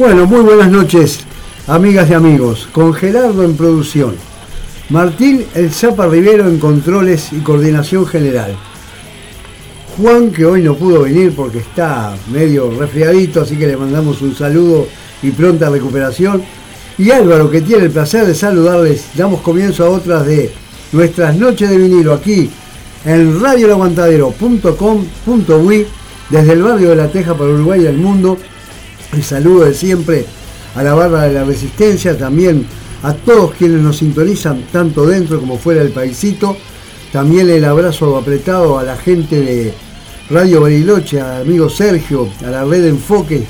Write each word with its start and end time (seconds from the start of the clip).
Bueno, 0.00 0.24
muy 0.24 0.40
buenas 0.40 0.70
noches, 0.70 1.20
amigas 1.66 2.08
y 2.08 2.14
amigos. 2.14 2.66
Con 2.72 2.94
Gerardo 2.94 3.44
en 3.44 3.54
producción. 3.54 4.14
Martín 4.88 5.44
El 5.54 5.70
Zapa 5.70 6.06
Rivero 6.06 6.48
en 6.48 6.58
controles 6.58 7.34
y 7.34 7.40
coordinación 7.40 8.06
general. 8.06 8.56
Juan, 9.98 10.30
que 10.30 10.46
hoy 10.46 10.62
no 10.62 10.74
pudo 10.74 11.02
venir 11.02 11.34
porque 11.36 11.58
está 11.58 12.16
medio 12.32 12.70
resfriadito, 12.70 13.42
así 13.42 13.56
que 13.56 13.66
le 13.66 13.76
mandamos 13.76 14.22
un 14.22 14.34
saludo 14.34 14.86
y 15.22 15.32
pronta 15.32 15.68
recuperación. 15.68 16.42
Y 16.96 17.10
Álvaro, 17.10 17.50
que 17.50 17.60
tiene 17.60 17.84
el 17.84 17.90
placer 17.90 18.24
de 18.24 18.34
saludarles, 18.34 19.04
damos 19.14 19.42
comienzo 19.42 19.84
a 19.84 19.90
otras 19.90 20.24
de 20.24 20.50
nuestras 20.92 21.36
noches 21.36 21.68
de 21.68 21.76
vinilo 21.76 22.14
aquí 22.14 22.48
en 23.04 23.38
radiolaguantadero.com.uy 23.38 25.86
desde 26.30 26.52
el 26.54 26.62
barrio 26.62 26.88
de 26.88 26.96
La 26.96 27.08
Teja 27.08 27.34
para 27.34 27.50
Uruguay 27.50 27.82
y 27.82 27.86
el 27.86 27.98
mundo 27.98 28.38
el 29.12 29.22
saludo 29.22 29.64
de 29.64 29.74
siempre 29.74 30.24
a 30.74 30.82
la 30.82 30.94
barra 30.94 31.22
de 31.24 31.34
la 31.34 31.44
resistencia, 31.44 32.16
también 32.16 32.66
a 33.02 33.14
todos 33.14 33.52
quienes 33.52 33.80
nos 33.80 33.98
sintonizan, 33.98 34.64
tanto 34.72 35.06
dentro 35.06 35.40
como 35.40 35.58
fuera 35.58 35.82
del 35.82 35.92
paisito. 35.92 36.56
También 37.12 37.50
el 37.50 37.64
abrazo 37.64 38.16
apretado 38.16 38.78
a 38.78 38.84
la 38.84 38.96
gente 38.96 39.40
de 39.40 39.74
Radio 40.30 40.60
Bariloche, 40.60 41.20
al 41.20 41.42
amigo 41.42 41.68
Sergio, 41.68 42.28
a 42.46 42.50
la 42.50 42.64
red 42.64 42.86
enfoque 42.86 43.44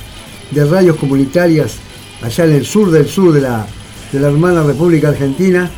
de 0.50 0.64
radios 0.64 0.96
comunitarias 0.96 1.76
allá 2.22 2.44
en 2.44 2.52
el 2.52 2.64
sur 2.64 2.90
del 2.90 3.06
sur 3.06 3.32
de 3.32 3.42
la, 3.42 3.66
de 4.12 4.20
la 4.20 4.28
hermana 4.28 4.62
República 4.62 5.10
Argentina, 5.10 5.70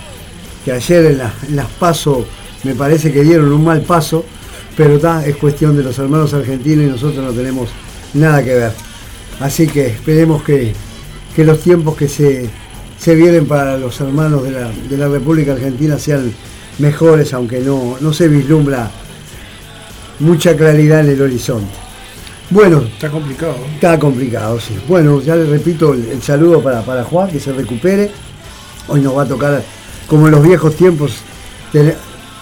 que 0.64 0.72
ayer 0.72 1.06
en, 1.06 1.18
las 1.56 1.66
pasos 1.78 2.24
me 2.62 2.74
parece 2.74 3.12
que 3.12 3.22
dieron 3.22 3.52
un 3.52 3.64
mal 3.64 3.82
paso, 3.82 4.24
pero 4.76 4.94
está, 4.94 5.26
es 5.26 5.36
cuestión 5.36 5.76
de 5.76 5.82
los 5.82 5.98
hermanos 5.98 6.32
argentinos 6.34 6.84
y 6.84 6.88
nosotros 6.88 7.24
no 7.24 7.32
tenemos 7.32 7.68
nada 8.14 8.44
que 8.44 8.54
ver. 8.54 8.91
Así 9.42 9.66
que 9.66 9.88
esperemos 9.88 10.44
que, 10.44 10.72
los 11.38 11.60
tiempos 11.60 11.96
que 11.96 12.08
se, 12.08 12.48
vienen 13.14 13.46
para 13.46 13.76
los 13.76 14.00
hermanos 14.00 14.44
de 14.44 14.96
la, 14.96 15.08
República 15.08 15.52
Argentina 15.52 15.98
sean 15.98 16.32
mejores, 16.78 17.34
aunque 17.34 17.58
no, 17.58 17.96
no 18.00 18.12
se 18.12 18.28
vislumbra 18.28 18.88
mucha 20.20 20.56
claridad 20.56 21.00
en 21.00 21.10
el 21.10 21.22
horizonte. 21.22 21.74
Bueno. 22.50 22.82
Está 22.82 23.10
complicado. 23.10 23.56
Está 23.74 23.98
complicado, 23.98 24.60
sí. 24.60 24.78
Bueno, 24.86 25.20
ya 25.20 25.34
le 25.34 25.46
repito 25.46 25.92
el, 25.92 26.22
saludo 26.22 26.62
para, 26.62 26.82
para, 26.82 27.02
Juan, 27.02 27.28
que 27.28 27.40
se 27.40 27.52
recupere. 27.52 28.12
Hoy 28.86 29.00
nos 29.00 29.16
va 29.16 29.22
a 29.22 29.26
tocar, 29.26 29.60
como 30.06 30.26
en 30.26 30.32
los 30.32 30.42
viejos 30.42 30.76
tiempos, 30.76 31.16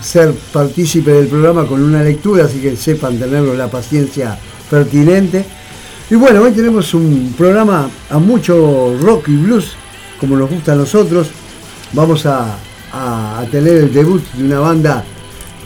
ser 0.03 0.35
partícipe 0.53 1.13
del 1.13 1.29
programa 1.29 1.67
con 1.67 1.83
una 1.83 2.03
lectura, 2.03 2.45
así 2.45 2.61
que 2.61 2.77
sepan 2.77 3.19
tenerlo 3.19 3.55
la 3.55 3.71
paciencia 3.71 4.39
pertinente. 4.69 5.60
Y 6.11 6.17
bueno, 6.17 6.43
hoy 6.43 6.51
tenemos 6.51 6.93
un 6.93 7.33
programa 7.39 7.89
a 8.11 8.19
mucho 8.19 8.97
rock 9.01 9.29
y 9.29 9.37
blues, 9.37 9.77
como 10.19 10.37
nos 10.37 10.51
gusta 10.51 10.73
a 10.73 10.75
nosotros. 10.75 11.31
Vamos 11.93 12.27
a, 12.27 12.59
tener 13.53 13.75
el 13.75 13.93
debut 13.93 14.21
de 14.33 14.45
una 14.45 14.59
banda 14.59 15.05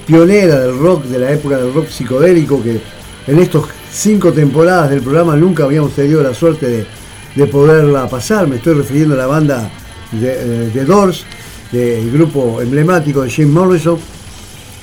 pionera 0.06 0.60
del 0.60 0.78
rock, 0.78 1.04
de 1.04 1.18
la 1.18 1.32
época 1.32 1.56
del 1.56 1.72
rock 1.72 1.88
psicodélico, 1.88 2.62
que 2.62 2.78
en 3.26 3.38
estos 3.38 3.68
cinco 3.90 4.34
temporadas 4.34 4.90
del 4.90 5.00
programa 5.00 5.34
nunca 5.34 5.64
habíamos 5.64 5.94
tenido 5.94 6.22
la 6.22 6.34
suerte 6.34 6.86
de, 7.34 7.46
poderla 7.46 8.06
pasar. 8.06 8.46
Me 8.46 8.56
estoy 8.56 8.74
refiriendo 8.74 9.14
a 9.14 9.18
la 9.18 9.26
banda 9.26 9.70
de, 10.12 10.68
eh, 10.78 10.84
Doors, 10.84 11.24
del 11.72 12.10
grupo 12.10 12.60
emblemático 12.60 13.22
de 13.22 13.30
Jim 13.30 13.50
Morrison. 13.50 13.98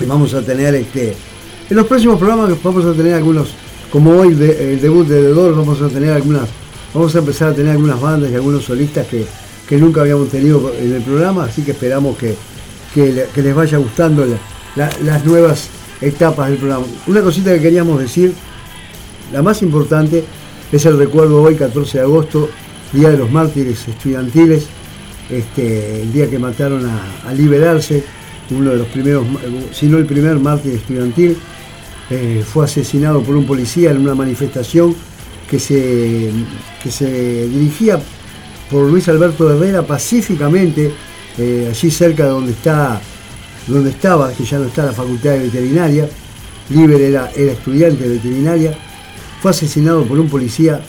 Y 0.01 0.05
vamos 0.05 0.33
a 0.33 0.41
tener 0.41 0.73
este. 0.73 1.15
En 1.69 1.77
los 1.77 1.85
próximos 1.85 2.17
programas 2.17 2.51
vamos 2.63 2.83
a 2.83 2.93
tener 2.93 3.13
algunos 3.13 3.53
como 3.91 4.11
hoy 4.11 4.29
el 4.29 4.81
debut 4.81 5.05
de 5.07 5.21
The 5.21 5.33
vamos 5.33 5.81
a 5.81 5.89
tener 5.89 6.13
algunas, 6.13 6.47
vamos 6.93 7.13
a 7.15 7.19
empezar 7.19 7.49
a 7.49 7.53
tener 7.53 7.73
algunas 7.73 7.99
bandas 7.99 8.31
y 8.31 8.35
algunos 8.35 8.63
solistas 8.63 9.05
que, 9.07 9.25
nunca 9.77 10.01
habíamos 10.01 10.29
tenido 10.29 10.73
en 10.77 10.93
el 10.95 11.01
programa, 11.01 11.45
así 11.45 11.61
que 11.61 11.71
esperamos 11.71 12.17
que, 12.17 12.35
les 12.95 13.55
vaya 13.55 13.77
gustando 13.77 14.25
las 14.75 15.25
nuevas 15.25 15.69
etapas 16.01 16.49
del 16.49 16.57
programa. 16.57 16.85
Una 17.07 17.21
cosita 17.21 17.53
que 17.53 17.61
queríamos 17.61 17.99
decir, 17.99 18.33
la 19.31 19.41
más 19.41 19.61
importante, 19.61 20.23
es 20.71 20.85
el 20.85 20.97
recuerdo 20.97 21.41
hoy, 21.41 21.55
14 21.55 21.97
de 21.99 22.03
agosto, 22.03 22.49
Día 22.91 23.09
de 23.09 23.17
los 23.17 23.31
Mártires 23.31 23.87
Estudiantiles, 23.87 24.67
este, 25.29 26.01
el 26.01 26.11
día 26.11 26.29
que 26.29 26.37
mataron 26.37 26.85
a, 26.85 27.29
a 27.29 27.33
Liberarse, 27.33 28.03
uno 28.49 28.71
de 28.71 28.77
los 28.77 28.87
primeros, 28.87 29.25
si 29.71 29.87
no 29.87 29.97
el 29.97 30.05
primer 30.05 30.37
mártir 30.39 30.75
estudiantil, 30.75 31.37
eh, 32.11 32.43
fue 32.45 32.65
asesinado 32.65 33.23
por 33.23 33.37
un 33.37 33.45
policía 33.45 33.91
en 33.91 33.99
una 33.99 34.13
manifestación 34.13 34.93
que 35.49 35.59
se, 35.59 36.29
se 36.89 37.47
dirigía 37.47 38.01
por 38.69 38.89
Luis 38.89 39.07
Alberto 39.07 39.49
Herrera 39.49 39.81
pacíficamente, 39.83 40.91
eh, 41.37 41.69
allí 41.71 41.89
cerca 41.89 42.25
de 42.25 42.31
donde, 42.31 42.51
está, 42.51 42.99
donde 43.65 43.91
estaba, 43.91 44.33
que 44.33 44.43
ya 44.43 44.59
no 44.59 44.65
está 44.65 44.85
la 44.85 44.91
Facultad 44.91 45.31
de 45.31 45.39
Veterinaria, 45.39 46.09
Liber 46.69 46.99
era, 46.99 47.31
era 47.33 47.53
estudiante 47.53 48.03
de 48.03 48.15
veterinaria, 48.15 48.77
fue 49.41 49.51
asesinado 49.51 50.03
por 50.03 50.19
un 50.19 50.27
policía 50.27 50.81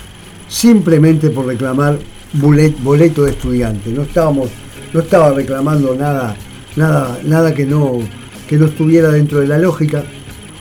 simplemente 0.49 1.31
por 1.31 1.47
reclamar 1.47 2.00
boleto 2.32 3.22
de 3.22 3.31
estudiante. 3.31 3.91
No 3.91 4.03
estábamos, 4.03 4.50
no 4.93 5.00
estaba 5.00 5.31
reclamando 5.31 5.94
nada, 5.94 6.34
nada, 6.75 7.16
nada 7.25 7.55
que 7.55 7.65
no, 7.65 8.00
que 8.49 8.56
no 8.56 8.66
estuviera 8.66 9.11
dentro 9.11 9.38
de 9.38 9.47
la 9.47 9.59
lógica 9.59 10.03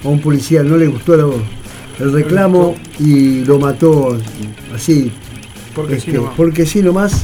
a 0.04 0.08
un 0.08 0.20
policía 0.20 0.64
no 0.64 0.78
le 0.78 0.88
gustó 0.88 1.16
el 2.00 2.12
reclamo 2.12 2.76
y 3.00 3.46
lo 3.46 3.60
mató 3.60 4.18
así. 4.74 5.12
Porque, 5.76 6.00
sí, 6.00 6.12
nomás. 6.12 6.34
porque 6.36 6.66
sí 6.66 6.82
nomás. 6.82 7.24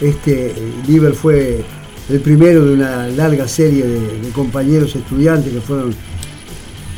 Este, 0.00 0.52
Liber 0.88 1.14
fue 1.14 1.62
el 2.08 2.20
primero 2.20 2.64
de 2.64 2.74
una 2.74 3.06
larga 3.08 3.46
serie 3.48 3.84
de, 3.84 4.28
compañeros 4.30 4.94
estudiantes 4.96 5.52
que 5.52 5.60
fueron, 5.60 5.94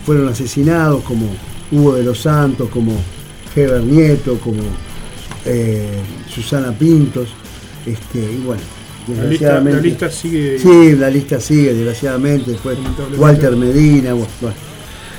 fueron 0.04 0.28
asesinados, 0.28 1.02
como 1.02 1.28
Hugo 1.70 1.94
de 1.94 2.04
los 2.04 2.20
Santos, 2.20 2.70
como 2.70 2.92
Heber 3.54 3.82
Nieto, 3.82 4.38
como 4.38 4.62
eh, 5.44 6.00
Susana 6.28 6.72
Pintos. 6.72 7.28
Este, 7.84 8.18
y 8.18 8.42
bueno, 8.44 8.62
desgraciadamente. 9.06 9.80
La 9.80 9.86
lista, 9.86 10.10
sigue. 10.10 10.58
Sí, 10.58 10.96
la 10.96 11.10
lista 11.10 11.40
sigue, 11.40 11.74
desgraciadamente. 11.74 12.52
Después 12.52 12.78
Walter 13.16 13.54
Medina, 13.54 14.14
bueno, 14.14 14.28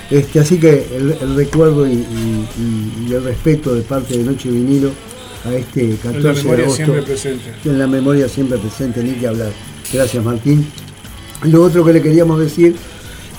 este, 0.09 0.39
así 0.39 0.57
que 0.57 0.87
el, 0.95 1.35
recuerdo 1.35 1.85
y, 1.85 2.05
el 3.09 3.23
respeto 3.23 3.75
de 3.75 3.81
parte 3.81 4.17
de 4.17 4.23
Noche 4.23 4.49
Vinilo 4.49 4.91
a 5.45 5.53
este 5.53 5.95
14 6.01 6.43
de 6.43 6.63
agosto. 6.63 6.83
En 6.85 6.89
la 6.89 6.97
memoria 6.97 6.97
siempre 6.97 7.01
presente. 7.01 7.53
En 7.65 7.79
la 7.79 7.87
memoria 7.87 8.29
siempre 8.29 8.57
presente, 8.57 9.03
ni 9.03 9.11
que 9.13 9.27
hablar. 9.27 9.51
Gracias 9.91 10.23
Martín. 10.23 10.65
Lo 11.43 11.63
otro 11.63 11.83
que 11.83 11.93
le 11.93 12.01
queríamos 12.01 12.39
decir, 12.39 12.75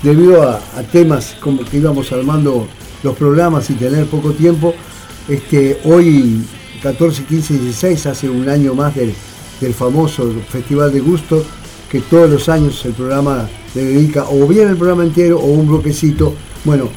debido 0.03 0.43
a, 0.43 0.59
temas 0.91 1.35
como 1.39 1.65
que 1.65 1.77
íbamos 1.77 2.11
armando 2.11 2.67
los 3.03 3.15
programas 3.17 3.69
y 3.69 3.73
tener 3.73 4.05
poco 4.05 4.31
tiempo, 4.31 4.73
este, 5.27 5.79
hoy 5.85 6.43
14, 6.83 7.23
15 7.23 7.53
y 7.55 7.57
16, 7.57 8.05
hace 8.05 8.29
un 8.29 8.47
año 8.47 8.75
más 8.75 8.95
del, 8.95 9.13
del 9.59 9.73
famoso 9.73 10.31
Festival 10.49 10.93
de 10.93 10.99
Gusto, 10.99 11.43
que 11.89 11.99
todos 12.01 12.29
los 12.29 12.47
años 12.47 12.85
el 12.85 12.93
programa 12.93 13.49
le 13.73 13.83
dedica 13.83 14.25
o 14.29 14.47
bien 14.47 14.69
el 14.69 14.77
programa 14.77 15.03
entero 15.03 15.39
o 15.39 15.45
un 15.45 15.67
bloquecito 15.67 16.35
bueno, 16.63 16.89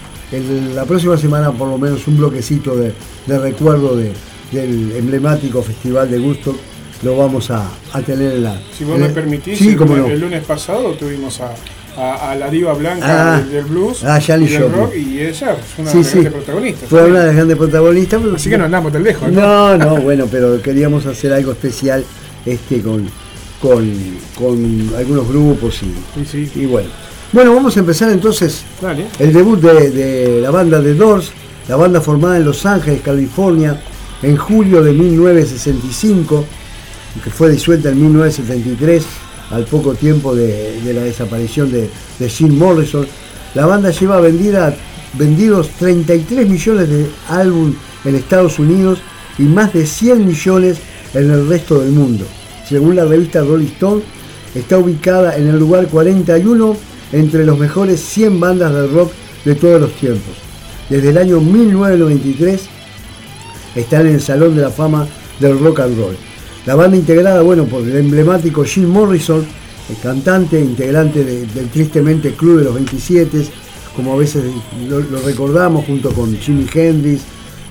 la 0.74 0.84
próxima 0.84 1.16
semana 1.16 1.52
por 1.52 1.68
lo 1.68 1.78
menos 1.78 2.06
un 2.06 2.16
bloquecito 2.16 2.76
de, 2.76 2.92
recuerdo 3.26 3.96
del 3.96 4.92
emblemático 4.96 5.62
Festival 5.62 6.10
de 6.10 6.18
Gusto 6.18 6.56
lo 7.02 7.16
vamos 7.16 7.50
a, 7.50 7.68
tener 8.06 8.32
en 8.32 8.44
la... 8.44 8.60
Si 8.76 8.84
vos 8.84 8.98
me 8.98 9.08
permitís, 9.08 9.60
el, 9.60 10.20
lunes 10.20 10.44
pasado 10.44 10.92
tuvimos 10.92 11.40
a, 11.40 12.34
la 12.36 12.48
diva 12.48 12.72
blanca 12.74 13.36
ah, 13.36 13.42
del, 13.42 13.64
blues 13.64 14.02
ah, 14.04 14.18
y 14.18 14.46
del 14.46 14.72
rock 14.72 14.94
y 14.96 15.20
ella 15.20 15.56
fue 15.56 15.82
una 15.84 15.92
de 15.92 15.98
las 15.98 16.12
grandes 16.12 16.32
protagonistas. 16.32 16.88
Fue 16.88 17.04
una 17.04 17.20
de 17.20 17.26
las 17.26 17.34
grandes 17.34 17.56
protagistas. 17.58 18.22
Así 18.34 18.50
que 18.50 18.58
no 18.58 18.64
andamos 18.64 18.92
tan 18.92 19.02
lejos. 19.02 19.30
No, 19.30 19.76
no, 19.76 19.96
bueno, 19.96 20.26
pero 20.30 20.62
queríamos 20.62 21.04
hacer 21.06 21.32
algo 21.32 21.52
especial 21.52 22.04
este 22.46 22.80
con, 22.80 23.08
con, 23.60 24.94
algunos 24.96 25.28
grupos 25.28 25.80
y, 25.82 26.60
y 26.60 26.66
bueno. 26.66 26.88
Bueno, 27.32 27.54
vamos 27.54 27.74
a 27.78 27.80
empezar 27.80 28.12
entonces 28.12 28.62
el 29.18 29.32
debut 29.32 29.58
de, 29.58 30.38
la 30.42 30.50
banda 30.50 30.82
The 30.82 30.92
Doors, 30.92 31.32
la 31.66 31.76
banda 31.76 32.02
formada 32.02 32.36
en 32.36 32.44
Los 32.44 32.66
Ángeles, 32.66 33.00
California, 33.00 33.80
en 34.22 34.36
julio 34.36 34.82
de 34.82 34.92
1965, 34.92 36.44
que 37.24 37.30
fue 37.30 37.50
disuelta 37.50 37.88
en 37.88 38.02
1973, 38.02 39.02
al 39.50 39.64
poco 39.64 39.94
tiempo 39.94 40.34
de, 40.34 40.78
la 40.92 41.04
desaparición 41.04 41.72
de, 41.72 41.88
Jim 42.28 42.54
Morrison. 42.58 43.06
La 43.54 43.64
banda 43.64 43.92
lleva 43.92 44.20
vendida, 44.20 44.76
vendidos 45.14 45.70
33 45.78 46.46
millones 46.46 46.90
de 46.90 47.06
álbumes 47.30 47.76
en 48.04 48.14
Estados 48.14 48.58
Unidos 48.58 48.98
y 49.38 49.44
más 49.44 49.72
de 49.72 49.86
100 49.86 50.26
millones 50.26 50.76
en 51.14 51.30
el 51.30 51.48
resto 51.48 51.80
del 51.80 51.92
mundo. 51.92 52.26
Según 52.68 52.94
la 52.94 53.06
revista 53.06 53.40
Rolling 53.40 53.68
Stone, 53.68 54.02
está 54.54 54.76
ubicada 54.76 55.34
en 55.38 55.48
el 55.48 55.58
lugar 55.58 55.86
41 55.86 56.91
entre 57.12 57.44
los 57.44 57.58
mejores 57.58 58.00
100 58.00 58.40
bandas 58.40 58.72
de 58.72 58.86
rock 58.88 59.12
de 59.44 59.54
todos 59.54 59.80
los 59.80 59.92
tiempos. 59.92 60.34
Desde 60.88 61.10
el 61.10 61.18
año 61.18 61.40
1993 61.40 62.60
están 63.76 64.06
en 64.06 64.14
el 64.14 64.20
Salón 64.20 64.56
de 64.56 64.62
la 64.62 64.70
Fama 64.70 65.06
del 65.40 65.58
Rock 65.58 65.80
and 65.80 65.98
Roll. 65.98 66.16
La 66.66 66.74
banda 66.74 66.96
integrada, 66.96 67.42
bueno, 67.42 67.64
por 67.64 67.82
el 67.82 67.96
emblemático 67.96 68.64
Jim 68.64 68.88
Morrison, 68.88 69.44
el 69.88 69.96
cantante, 70.02 70.60
integrante 70.60 71.24
del 71.24 71.68
tristemente 71.68 72.34
Club 72.34 72.58
de 72.58 72.64
los 72.64 72.74
27, 72.74 73.46
como 73.96 74.14
a 74.14 74.16
veces 74.16 74.44
lo, 74.88 75.00
recordamos, 75.20 75.84
junto 75.84 76.12
con 76.12 76.36
Jimi 76.36 76.66
Hendrix, 76.72 77.22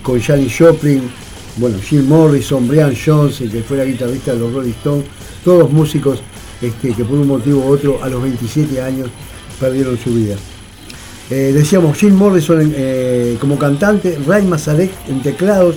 con 0.04 0.20
Janis 0.20 0.56
Joplin, 0.58 1.10
bueno, 1.58 1.78
Jim 1.80 2.08
Morrison, 2.08 2.68
Brian 2.68 2.94
Jones, 2.94 3.38
que 3.38 3.62
fue 3.62 3.78
la 3.78 3.86
guitarrista 3.86 4.34
de 4.34 4.40
los 4.40 4.54
Rolling 4.54 4.72
Stones, 4.72 5.06
todos 5.44 5.72
músicos 5.72 6.22
este, 6.62 6.94
que 6.94 7.04
por 7.04 7.18
un 7.18 7.28
motivo 7.28 7.62
u 7.62 7.74
otro 7.74 8.04
a 8.04 8.10
los 8.10 8.22
27 8.22 8.82
años 8.82 9.10
perdieron 9.62 9.98
su 9.98 10.14
vida. 10.14 10.36
Eh, 11.30 11.54
decíamos 11.54 11.98
Jim 11.98 12.16
Morrison 12.16 12.74
eh, 12.76 13.38
como 13.40 13.58
cantante, 13.58 14.18
Ray 14.28 14.44
Mazarek 14.44 14.92
en 15.08 15.22
teclados, 15.22 15.76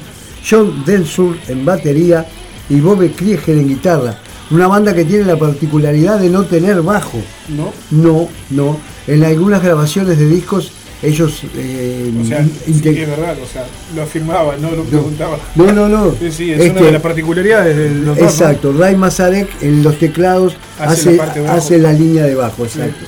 John 0.48 0.82
Densur 0.84 1.36
en 1.46 1.64
batería 1.64 2.26
y 2.68 2.80
Bob 2.80 3.08
Krieger 3.14 3.56
en 3.56 3.68
guitarra. 3.68 4.18
Una 4.50 4.66
banda 4.66 4.94
que 4.94 5.04
tiene 5.04 5.24
la 5.24 5.36
particularidad 5.36 6.18
de 6.18 6.30
no 6.30 6.44
tener 6.44 6.82
bajo. 6.82 7.18
No. 7.48 7.72
No, 7.90 8.28
no. 8.50 8.80
En 9.06 9.22
algunas 9.22 9.62
grabaciones 9.62 10.18
de 10.18 10.26
discos 10.26 10.72
ellos 11.04 11.42
eh, 11.54 12.10
o 12.18 12.24
sea, 12.24 12.40
es 12.66 12.82
verdad, 12.82 13.36
o 13.42 13.46
sea, 13.46 13.66
lo 13.94 14.02
afirmaba, 14.02 14.56
no 14.56 14.70
lo 14.70 14.84
preguntaba. 14.84 15.38
No, 15.54 15.70
no, 15.70 15.88
no. 15.88 16.14
Sí, 16.18 16.32
sí, 16.32 16.52
es 16.52 16.70
una 16.70 16.80
de 16.80 16.92
las 16.92 17.02
particularidades 17.02 17.76
del 17.76 18.08
Exacto, 18.18 18.72
Ray 18.72 18.96
Mazarek 18.96 19.62
en 19.62 19.82
los 19.82 19.98
teclados 19.98 20.56
hace, 20.78 21.20
hace, 21.20 21.78
la, 21.78 21.92
línea 21.92 22.24
de 22.24 22.34
bajo, 22.34 22.64
exacto. 22.64 23.04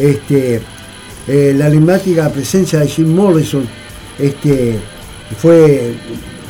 Este, 0.00 0.62
eh, 1.28 1.54
la 1.56 1.66
emblemática 1.66 2.30
presencia 2.30 2.80
de 2.80 2.88
Jim 2.88 3.14
Morrison 3.14 3.68
este, 4.18 4.78
fue 5.38 5.94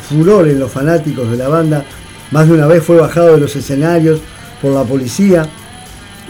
furor 0.07 0.47
en 0.47 0.59
los 0.59 0.71
fanáticos 0.71 1.29
de 1.29 1.37
la 1.37 1.49
banda. 1.49 1.85
Más 2.31 2.47
de 2.47 2.53
una 2.53 2.67
vez 2.67 2.83
fue 2.83 2.95
bajado 2.95 3.33
de 3.33 3.39
los 3.41 3.55
escenarios 3.55 4.21
por 4.61 4.73
la 4.73 4.83
policía. 4.83 5.47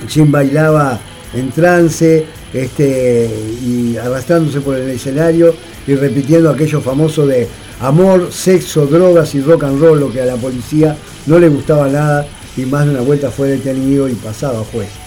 Jim 0.08 0.32
bailaba 0.32 1.00
en 1.34 1.52
trance 1.52 2.26
este, 2.54 3.30
y 3.64 3.98
arrastrándose 3.98 4.62
por 4.62 4.76
el 4.76 4.90
escenario 4.90 5.54
y 5.86 5.96
repitiendo 5.96 6.50
aquello 6.50 6.82
famoso 6.82 7.28
de 7.28 7.48
amor, 7.80 8.30
sexo, 8.32 8.88
drogas 8.88 9.36
y 9.36 9.42
rock 9.42 9.64
and 9.66 9.80
roll, 9.80 10.00
lo 10.00 10.12
que 10.12 10.22
a 10.22 10.26
la 10.26 10.36
policía 10.36 10.96
no 11.28 11.40
le 11.40 11.50
gustaba 11.50 11.88
nada 11.88 12.26
y 12.58 12.62
más 12.62 12.86
de 12.86 12.92
una 12.92 13.02
vuelta 13.02 13.30
fue 13.30 13.50
detenido 13.50 14.10
y 14.10 14.14
pasado 14.14 14.62
a 14.62 14.66
juez. 14.66 15.01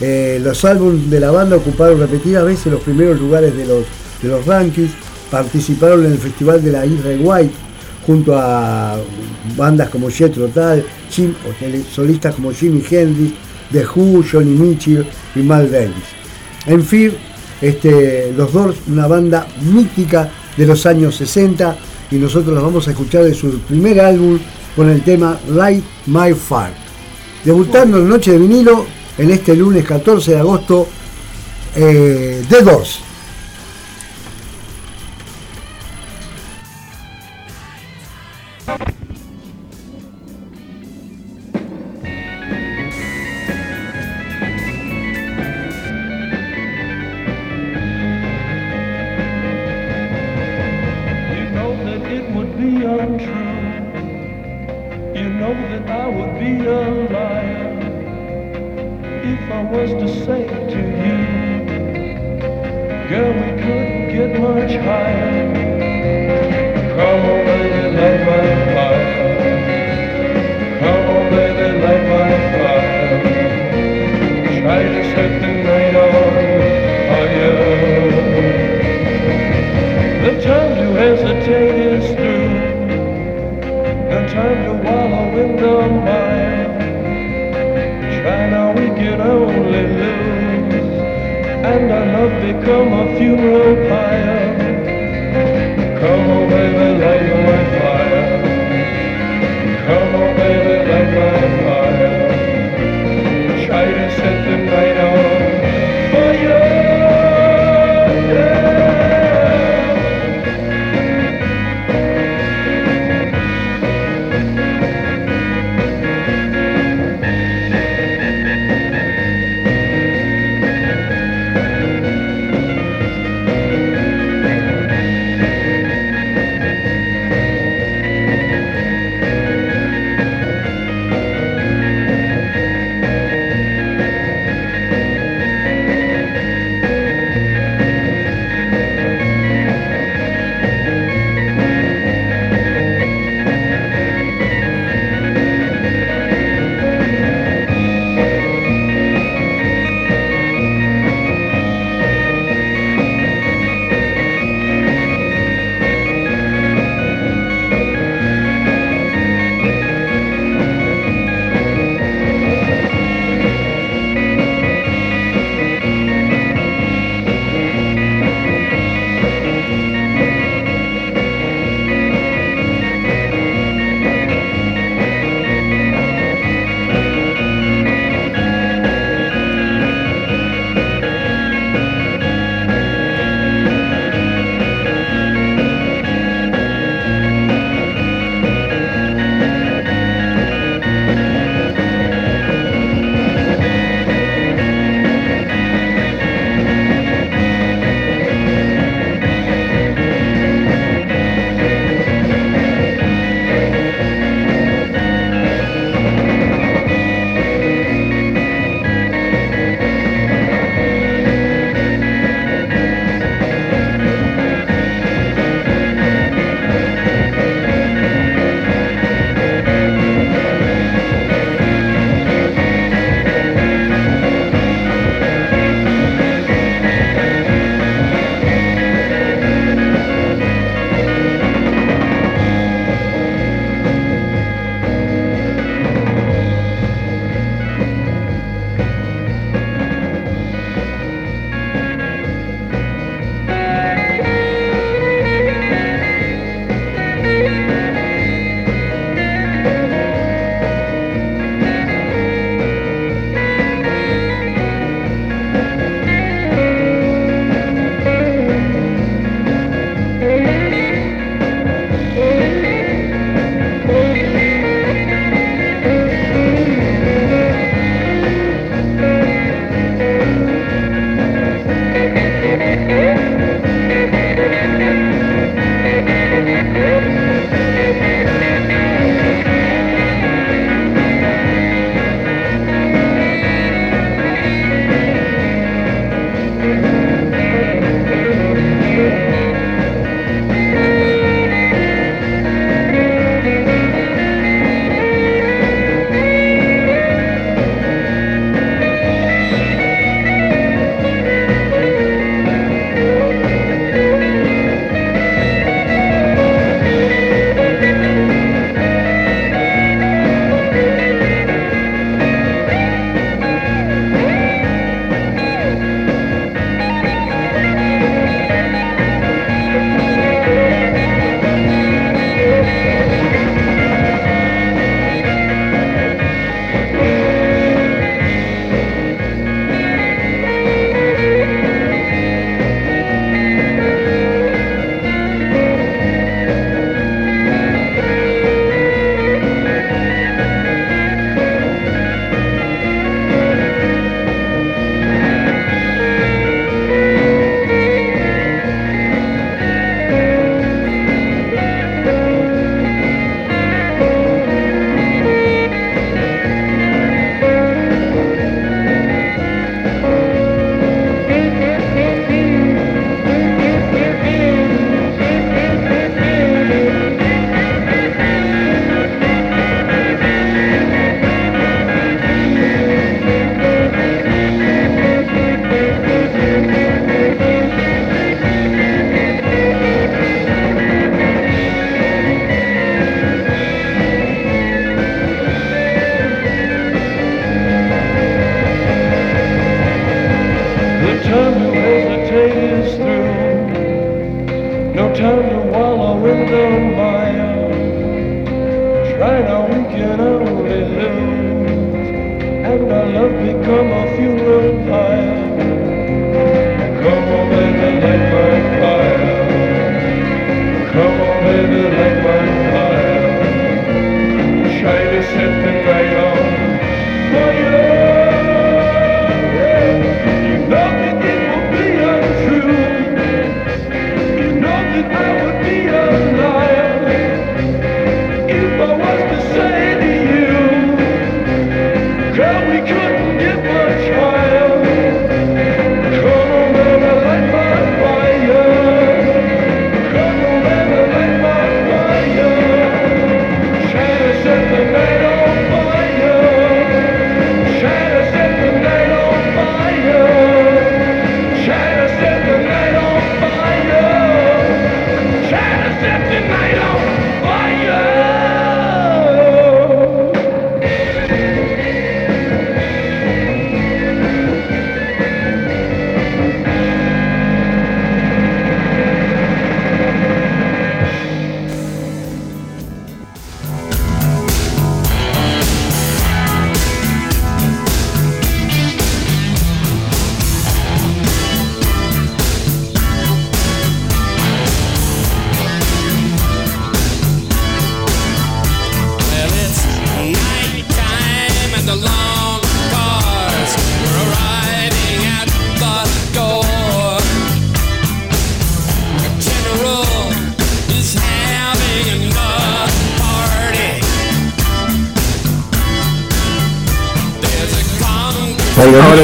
Eh, 0.00 0.40
los 0.42 0.64
álbumes 0.64 1.10
de 1.10 1.20
la 1.20 1.30
banda 1.30 1.56
ocuparon 1.56 1.98
repetidas 1.98 2.44
veces 2.44 2.72
los 2.72 2.82
primeros 2.82 3.18
lugares 3.20 3.56
de 3.56 3.66
los, 3.66 3.84
de 4.22 4.28
los 4.28 4.46
rankings, 4.46 4.92
participaron 5.30 6.06
en 6.06 6.12
el 6.12 6.18
Festival 6.18 6.62
de 6.62 6.72
la 6.72 6.86
Isla 6.86 7.10
White 7.18 7.54
junto 8.06 8.38
a 8.38 8.96
bandas 9.56 9.90
como 9.90 10.08
Jethro 10.08 10.48
Tull, 10.48 10.84
Jim, 11.10 11.34
o 11.46 11.94
solistas 11.94 12.34
como 12.34 12.52
Jimi 12.52 12.82
Hendrix, 12.88 13.34
The 13.70 13.84
Who, 13.84 14.24
Johnny 14.30 14.52
Mitchell 14.52 15.06
y 15.34 15.40
Mal 15.40 15.70
Davis. 15.70 15.92
En 16.66 16.82
fin, 16.82 17.12
este, 17.60 18.32
los 18.36 18.52
Doors, 18.52 18.78
una 18.86 19.06
banda 19.06 19.46
mítica 19.62 20.30
de 20.56 20.66
los 20.66 20.86
años 20.86 21.16
60 21.16 21.76
y 22.10 22.16
nosotros 22.16 22.54
los 22.54 22.64
vamos 22.64 22.88
a 22.88 22.92
escuchar 22.92 23.24
de 23.24 23.34
su 23.34 23.58
primer 23.60 24.00
álbum 24.00 24.38
con 24.74 24.88
el 24.88 25.02
tema 25.02 25.38
Light 25.50 25.84
My 26.06 26.32
Fire. 26.32 26.72
Debutando 27.44 27.98
en 27.98 28.08
Noche 28.08 28.32
de 28.32 28.38
Vinilo 28.38 28.86
en 29.18 29.30
este 29.30 29.54
lunes 29.54 29.84
14 29.84 30.30
de 30.30 30.38
agosto 30.38 30.86
eh, 31.74 32.44
de 32.48 32.62
dos. 32.62 33.02
From 92.68 92.92
a 92.92 93.16
funeral 93.16 93.76
pyre. 93.88 94.17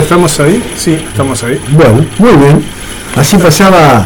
Estamos 0.00 0.40
ahí, 0.40 0.60
sí, 0.76 0.92
estamos 0.92 1.42
ahí. 1.44 1.58
Bueno, 1.72 2.04
muy 2.18 2.36
bien. 2.36 2.64
Así 3.14 3.38
pasaba 3.38 4.04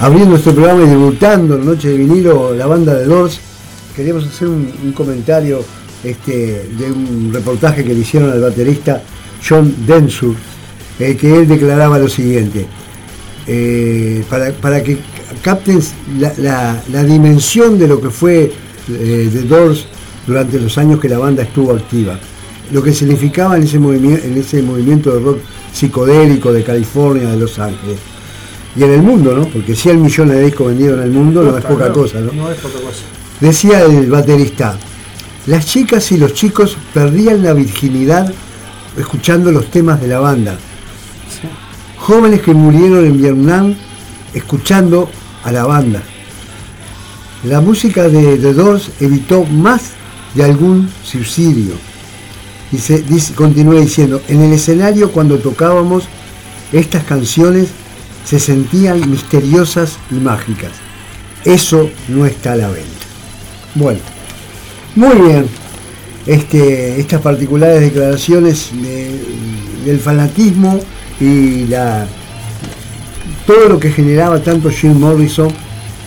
abriendo 0.00 0.36
este 0.36 0.50
programa 0.50 0.82
y 0.84 0.88
debutando 0.88 1.56
en 1.56 1.66
Noche 1.66 1.88
de 1.88 1.98
Vinilo 1.98 2.54
la 2.54 2.66
banda 2.66 2.94
de 2.94 3.04
Doors. 3.04 3.38
Queríamos 3.94 4.26
hacer 4.26 4.48
un, 4.48 4.92
comentario 4.94 5.62
este, 6.02 6.68
de 6.78 6.90
un 6.90 7.30
reportaje 7.34 7.84
que 7.84 7.92
le 7.92 8.00
hicieron 8.00 8.30
al 8.30 8.40
baterista 8.40 9.02
John 9.46 9.74
Densur, 9.86 10.34
eh, 10.98 11.16
que 11.16 11.36
él 11.36 11.46
declaraba 11.46 11.98
lo 11.98 12.08
siguiente. 12.08 12.66
Eh, 13.46 14.24
para, 14.30 14.82
que 14.82 14.98
capten 15.42 15.80
la, 16.18 17.04
dimensión 17.04 17.78
de 17.78 17.86
lo 17.86 18.00
que 18.00 18.08
fue 18.08 18.52
eh, 18.90 19.30
The 19.32 19.42
Doors 19.42 19.86
durante 20.26 20.58
los 20.58 20.76
años 20.78 20.98
que 20.98 21.10
la 21.10 21.18
banda 21.18 21.42
estuvo 21.42 21.72
activa 21.72 22.18
lo 22.72 22.82
que 22.82 22.92
significaba 22.92 23.56
en 23.56 23.62
ese, 23.62 23.78
movimiento, 23.78 24.24
en 24.24 24.36
ese 24.36 24.62
movimiento 24.62 25.12
de 25.12 25.20
rock 25.20 25.38
psicodélico 25.72 26.52
de 26.52 26.64
California, 26.64 27.28
de 27.30 27.36
Los 27.36 27.58
Ángeles. 27.58 27.98
Y 28.74 28.82
en 28.82 28.92
el 28.92 29.02
mundo, 29.02 29.34
¿no? 29.34 29.46
Porque 29.46 29.74
100 29.74 30.02
millones 30.02 30.36
de 30.36 30.44
discos 30.44 30.68
vendidos 30.68 30.98
en 30.98 31.04
el 31.04 31.10
mundo 31.10 31.42
no, 31.42 31.56
es 31.56 31.64
poca 31.64 31.92
cosa, 31.92 32.20
¿no? 32.20 32.32
No 32.32 32.50
es 32.50 32.58
poca 32.58 32.74
cosa. 32.74 33.02
Decía 33.40 33.82
el 33.82 34.10
baterista, 34.10 34.76
las 35.46 35.66
chicas 35.66 36.10
y 36.12 36.18
los 36.18 36.34
chicos 36.34 36.76
perdían 36.92 37.42
la 37.42 37.52
virginidad 37.52 38.32
escuchando 38.96 39.52
los 39.52 39.70
temas 39.70 40.00
de 40.00 40.08
la 40.08 40.18
banda. 40.18 40.58
Jóvenes 41.98 42.42
que 42.42 42.52
murieron 42.52 43.04
en 43.04 43.16
Vietnam 43.16 43.74
escuchando 44.34 45.08
a 45.44 45.52
la 45.52 45.64
banda. 45.64 46.02
La 47.44 47.60
música 47.60 48.08
de 48.08 48.38
The 48.38 48.52
Doors 48.54 48.90
evitó 49.00 49.44
más 49.44 49.92
de 50.34 50.44
algún 50.44 50.90
suicidio. 51.04 51.74
Dice, 52.70 53.02
dice, 53.02 53.34
continúa 53.34 53.80
diciendo, 53.80 54.20
en 54.28 54.42
el 54.42 54.52
escenario 54.52 55.12
cuando 55.12 55.38
tocábamos 55.38 56.04
estas 56.72 57.04
canciones 57.04 57.68
se 58.24 58.40
sentían 58.40 59.08
misteriosas 59.08 59.98
y 60.10 60.14
mágicas. 60.14 60.72
Eso 61.44 61.88
no 62.08 62.26
está 62.26 62.52
a 62.52 62.56
la 62.56 62.68
venta. 62.68 62.90
Bueno, 63.76 64.00
muy 64.96 65.14
bien. 65.14 65.46
Este, 66.26 66.98
estas 66.98 67.20
particulares 67.20 67.82
declaraciones 67.82 68.70
del 69.84 70.00
fanatismo 70.00 70.80
y 71.20 71.66
la, 71.66 72.08
todo 73.46 73.68
lo 73.68 73.78
que 73.78 73.92
generaba 73.92 74.42
tanto 74.42 74.70
Jim 74.70 74.98
Morrison 74.98 75.48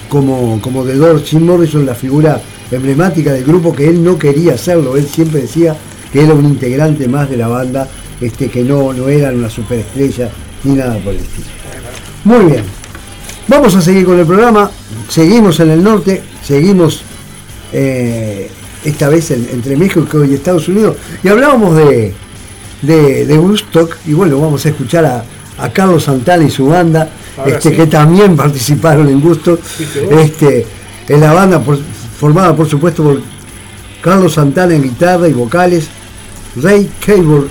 como, 0.09 0.59
como 0.61 0.83
The 0.83 0.95
Doors. 0.95 1.23
Jim 1.23 1.45
Morrison, 1.45 1.85
la 1.85 1.95
figura 1.95 2.41
emblemática 2.69 3.31
del 3.31 3.45
grupo 3.45 3.73
que 3.73 3.87
él 3.87 4.03
no 4.03 4.17
quería 4.19 4.55
hacerlo, 4.55 4.97
él 4.97 5.07
siempre 5.07 5.41
decía 5.41 5.77
que 6.11 6.23
era 6.23 6.33
un 6.33 6.45
integrante 6.45 7.07
más 7.07 7.29
de 7.29 7.37
la 7.37 7.47
banda, 7.47 7.87
este, 8.19 8.49
que 8.49 8.63
no, 8.63 8.93
no 8.93 9.07
eran 9.07 9.37
una 9.37 9.49
superestrella 9.49 10.29
ni 10.63 10.73
nada 10.73 10.97
por 10.97 11.13
el 11.13 11.19
estilo. 11.19 11.47
Muy 12.25 12.45
bien, 12.45 12.63
vamos 13.47 13.75
a 13.75 13.81
seguir 13.81 14.05
con 14.05 14.19
el 14.19 14.25
programa, 14.25 14.69
seguimos 15.07 15.59
en 15.59 15.71
el 15.71 15.83
norte, 15.83 16.21
seguimos 16.43 17.01
eh, 17.71 18.49
esta 18.83 19.09
vez 19.09 19.31
entre 19.31 19.75
México 19.77 20.25
y 20.25 20.33
Estados 20.33 20.67
Unidos, 20.67 20.97
y 21.23 21.27
hablábamos 21.29 21.77
de, 21.77 22.13
de, 22.81 23.25
de 23.25 23.37
Woodstock, 23.37 23.97
y 24.05 24.13
bueno, 24.13 24.39
vamos 24.39 24.65
a 24.65 24.69
escuchar 24.69 25.05
a, 25.05 25.25
Carlos 25.73 26.05
Santana 26.05 26.45
y 26.45 26.49
su 26.49 26.67
banda, 26.67 27.09
este, 27.45 27.73
que 27.73 27.85
también 27.87 28.37
participaron 28.37 29.09
en 29.09 29.19
Gusto, 29.19 29.59
este, 30.09 30.65
en 31.09 31.19
la 31.19 31.33
banda 31.33 31.61
formada 32.17 32.55
por 32.55 32.69
supuesto 32.69 33.03
por 33.03 33.21
Carlos 34.01 34.35
Santana 34.35 34.73
en 34.73 34.83
guitarra 34.83 35.27
y 35.27 35.33
vocales, 35.33 35.89
Ray 36.55 36.89
Cable 37.05 37.47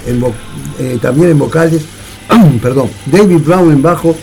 eh, 0.79 0.99
también 1.01 1.31
en 1.31 1.39
vocales, 1.39 1.83
perdón, 2.63 2.91
David 3.07 3.39
Brown 3.39 3.73
en 3.73 3.83
bajo, 3.83 4.17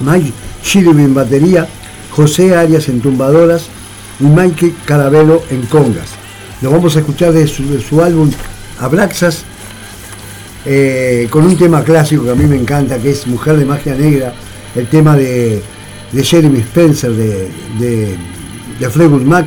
Mike 0.00 0.32
Shirley 0.62 1.04
en 1.04 1.14
batería, 1.14 1.68
José 2.10 2.56
Arias 2.56 2.88
en 2.88 3.00
tumbadoras 3.00 3.66
y 4.20 4.24
Mike 4.24 4.74
Carabello 4.84 5.42
en 5.50 5.62
congas. 5.66 6.10
Lo 6.60 6.70
vamos 6.70 6.96
a 6.96 7.00
escuchar 7.00 7.32
de 7.32 7.46
su, 7.46 8.02
álbum 8.02 8.30
Abraxas 8.80 9.44
eh, 10.64 11.28
con 11.30 11.44
un 11.44 11.56
tema 11.56 11.84
clásico 11.84 12.24
que 12.24 12.30
a 12.30 12.34
mí 12.34 12.44
me 12.46 12.56
encanta, 12.56 12.98
que 12.98 13.10
es 13.10 13.26
Mujer 13.26 13.56
de 13.56 13.64
Magia 13.64 13.94
Negra, 13.94 14.34
el 14.74 14.88
tema 14.88 15.16
de, 15.16 15.62
Jeremy 16.12 16.60
Spencer 16.60 17.12
de, 17.12 17.48
de, 17.78 18.16
de 18.78 18.90
Fleetwood 18.90 19.22
Mac. 19.22 19.46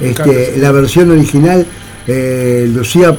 Este, 0.00 0.56
la 0.56 0.72
versión 0.72 1.10
original 1.10 1.66
eh, 2.06 2.70
lucía 2.72 3.16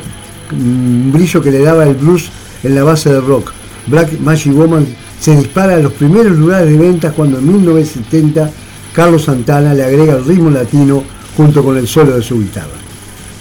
un 0.52 1.12
brillo 1.12 1.42
que 1.42 1.52
le 1.52 1.60
daba 1.60 1.86
el 1.86 1.96
blues 1.96 2.30
en 2.64 2.76
la 2.76 2.84
base 2.84 3.12
del 3.12 3.26
rock. 3.26 3.52
Black 3.88 4.20
Magic 4.20 4.54
Woman 4.54 4.86
se 5.20 5.36
dispara 5.36 5.76
a 5.76 5.80
los 5.80 5.94
primeros 5.94 6.38
lugares 6.38 6.70
de 6.70 6.78
ventas 6.78 7.14
cuando 7.14 7.40
en 7.40 7.48
1970 7.48 8.52
Carlos 8.94 9.24
Santana 9.24 9.74
le 9.74 9.84
agrega 9.84 10.16
el 10.16 10.26
ritmo 10.26 10.50
latino 10.50 11.04
junto 11.36 11.64
con 11.64 11.78
el 11.78 11.88
solo 11.88 12.16
de 12.16 12.22
su 12.24 12.40
guitarra. 12.40 12.68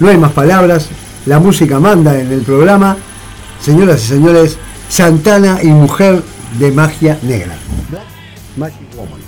No 0.00 0.08
hay 0.08 0.16
más 0.16 0.32
palabras, 0.32 0.88
la 1.26 1.38
música 1.38 1.78
manda 1.78 2.18
en 2.18 2.32
el 2.32 2.40
programa. 2.42 2.96
Señoras 3.60 4.02
y 4.04 4.08
señores, 4.08 4.58
Santana 4.88 5.62
y 5.62 5.68
Mujer 5.68 6.22
de 6.58 6.72
Magia 6.72 7.18
Negra. 7.22 7.56
Black 7.90 8.02
Magic 8.56 8.96
Woman. 8.96 9.21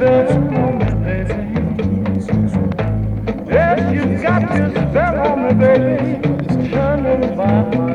baby. 0.00 0.50
Yes, 3.46 3.94
you 3.94 4.22
got 4.22 4.40
to 4.48 4.70
step 4.70 5.14
on 5.26 5.46
me, 5.46 5.54
baby. 5.54 6.70
Turn 6.70 7.06
it. 7.06 7.89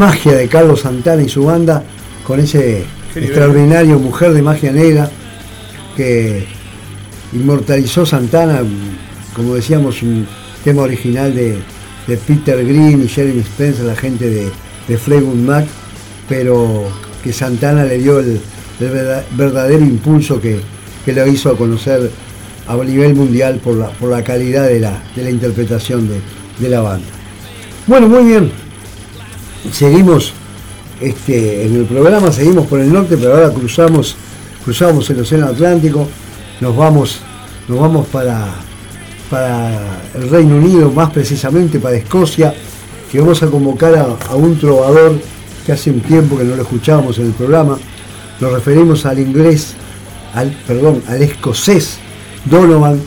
Magia 0.00 0.32
de 0.32 0.48
Carlos 0.48 0.80
Santana 0.80 1.22
y 1.22 1.28
su 1.28 1.44
banda 1.44 1.84
con 2.26 2.40
ese 2.40 2.84
extraordinario 3.14 3.98
Mujer 3.98 4.32
de 4.32 4.40
Magia 4.40 4.72
Negra 4.72 5.10
que 5.94 6.46
inmortalizó 7.34 8.06
Santana, 8.06 8.62
como 9.36 9.56
decíamos, 9.56 10.02
un 10.02 10.26
tema 10.64 10.82
original 10.82 11.34
de, 11.34 11.58
Peter 12.26 12.64
Green 12.64 13.02
y 13.04 13.08
Jeremy 13.08 13.40
Spencer, 13.40 13.84
la 13.84 13.94
gente 13.94 14.28
de, 14.28 14.50
de 14.88 14.98
Fleetwood 14.98 15.36
Mac, 15.36 15.66
pero 16.28 16.88
que 17.22 17.32
Santana 17.32 17.84
le 17.84 17.98
dio 17.98 18.20
el, 18.20 18.40
el 18.80 19.22
verdadero 19.36 19.84
impulso 19.84 20.40
que, 20.40 20.60
que 21.04 21.12
lo 21.12 21.26
hizo 21.26 21.50
a 21.50 21.56
conocer 21.56 22.10
a 22.66 22.76
nivel 22.76 23.14
mundial 23.14 23.60
por 23.62 23.76
la, 23.76 23.90
por 23.90 24.10
la 24.10 24.24
calidad 24.24 24.66
de 24.66 24.80
la, 24.80 25.02
de 25.14 25.24
la 25.24 25.30
interpretación 25.30 26.08
de, 26.08 26.68
la 26.68 26.80
banda. 26.80 27.06
Bueno, 27.86 28.08
muy 28.08 28.24
bien. 28.24 28.69
Seguimos 29.72 30.32
este, 31.00 31.66
en 31.66 31.76
el 31.76 31.84
programa, 31.84 32.32
seguimos 32.32 32.66
por 32.66 32.80
el 32.80 32.92
norte, 32.92 33.16
pero 33.16 33.34
ahora 33.34 33.50
cruzamos, 33.50 34.16
cruzamos 34.64 35.08
el 35.10 35.20
Océano 35.20 35.46
Atlántico, 35.46 36.08
nos 36.60 36.76
vamos, 36.76 37.20
nos 37.68 37.78
vamos 37.78 38.06
para, 38.08 38.48
para 39.30 40.02
el 40.14 40.28
Reino 40.28 40.56
Unido, 40.56 40.90
más 40.90 41.10
precisamente 41.10 41.78
para 41.78 41.96
Escocia, 41.96 42.54
que 43.10 43.20
vamos 43.20 43.42
a 43.42 43.46
convocar 43.46 43.94
a, 43.96 44.34
un 44.34 44.58
trovador 44.58 45.18
que 45.64 45.72
hace 45.72 45.90
un 45.90 46.00
tiempo 46.00 46.36
que 46.36 46.44
no 46.44 46.56
lo 46.56 46.62
escuchábamos 46.62 47.18
en 47.18 47.26
el 47.26 47.32
programa. 47.32 47.78
Nos 48.40 48.52
referimos 48.52 49.06
al 49.06 49.18
inglés, 49.18 49.74
al, 50.34 50.50
perdón, 50.66 51.02
al 51.06 51.22
escocés 51.22 51.98
Donovan, 52.44 53.00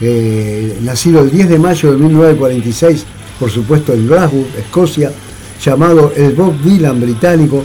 eh, 0.00 0.78
nacido 0.82 1.20
el 1.20 1.30
10 1.30 1.48
de 1.48 1.58
mayo 1.58 1.92
de 1.92 1.98
1946, 1.98 3.04
por 3.38 3.50
supuesto 3.50 3.92
en 3.92 4.06
Glasgow, 4.08 4.46
Escocia, 4.58 5.12
llamado 5.64 6.12
el 6.16 6.34
Bob 6.34 6.60
Dylan 6.62 7.00
británico. 7.00 7.64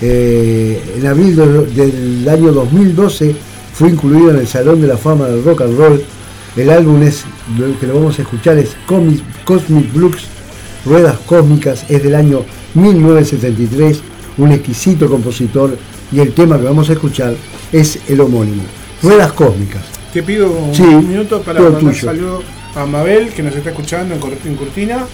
Eh, 0.00 0.96
en 0.96 1.06
abril 1.06 1.36
del 1.36 2.28
año 2.28 2.52
2012 2.52 3.34
fue 3.74 3.90
incluido 3.90 4.30
en 4.30 4.38
el 4.38 4.46
Salón 4.46 4.80
de 4.80 4.86
la 4.86 4.96
Fama 4.96 5.26
del 5.26 5.44
Rock 5.44 5.62
and 5.62 5.78
Roll. 5.78 6.02
El 6.56 6.70
álbum 6.70 7.02
es, 7.02 7.24
que 7.78 7.86
lo 7.86 7.94
vamos 7.94 8.18
a 8.18 8.22
escuchar 8.22 8.58
es 8.58 8.76
Cosmic 8.86 9.92
Blues, 9.92 10.26
Ruedas 10.84 11.18
Cósmicas, 11.26 11.84
es 11.88 12.02
del 12.02 12.14
año 12.14 12.44
1973, 12.74 14.00
un 14.38 14.52
exquisito 14.52 15.08
compositor 15.08 15.76
y 16.10 16.18
el 16.18 16.32
tema 16.32 16.58
que 16.58 16.64
vamos 16.64 16.90
a 16.90 16.94
escuchar 16.94 17.34
es 17.70 18.00
el 18.08 18.20
homónimo, 18.20 18.62
Ruedas 19.02 19.32
Cósmicas. 19.32 19.82
Te 20.12 20.24
pido 20.24 20.50
un 20.50 21.08
minuto 21.08 21.40
para 21.42 21.60
mandar 21.60 21.84
un 21.84 21.94
saludo 21.94 22.42
a 22.74 22.86
Mabel, 22.86 23.30
que 23.30 23.42
nos 23.42 23.54
está 23.54 23.70
escuchando 23.70 24.14
en, 24.14 24.56
Cortina, 24.56 25.06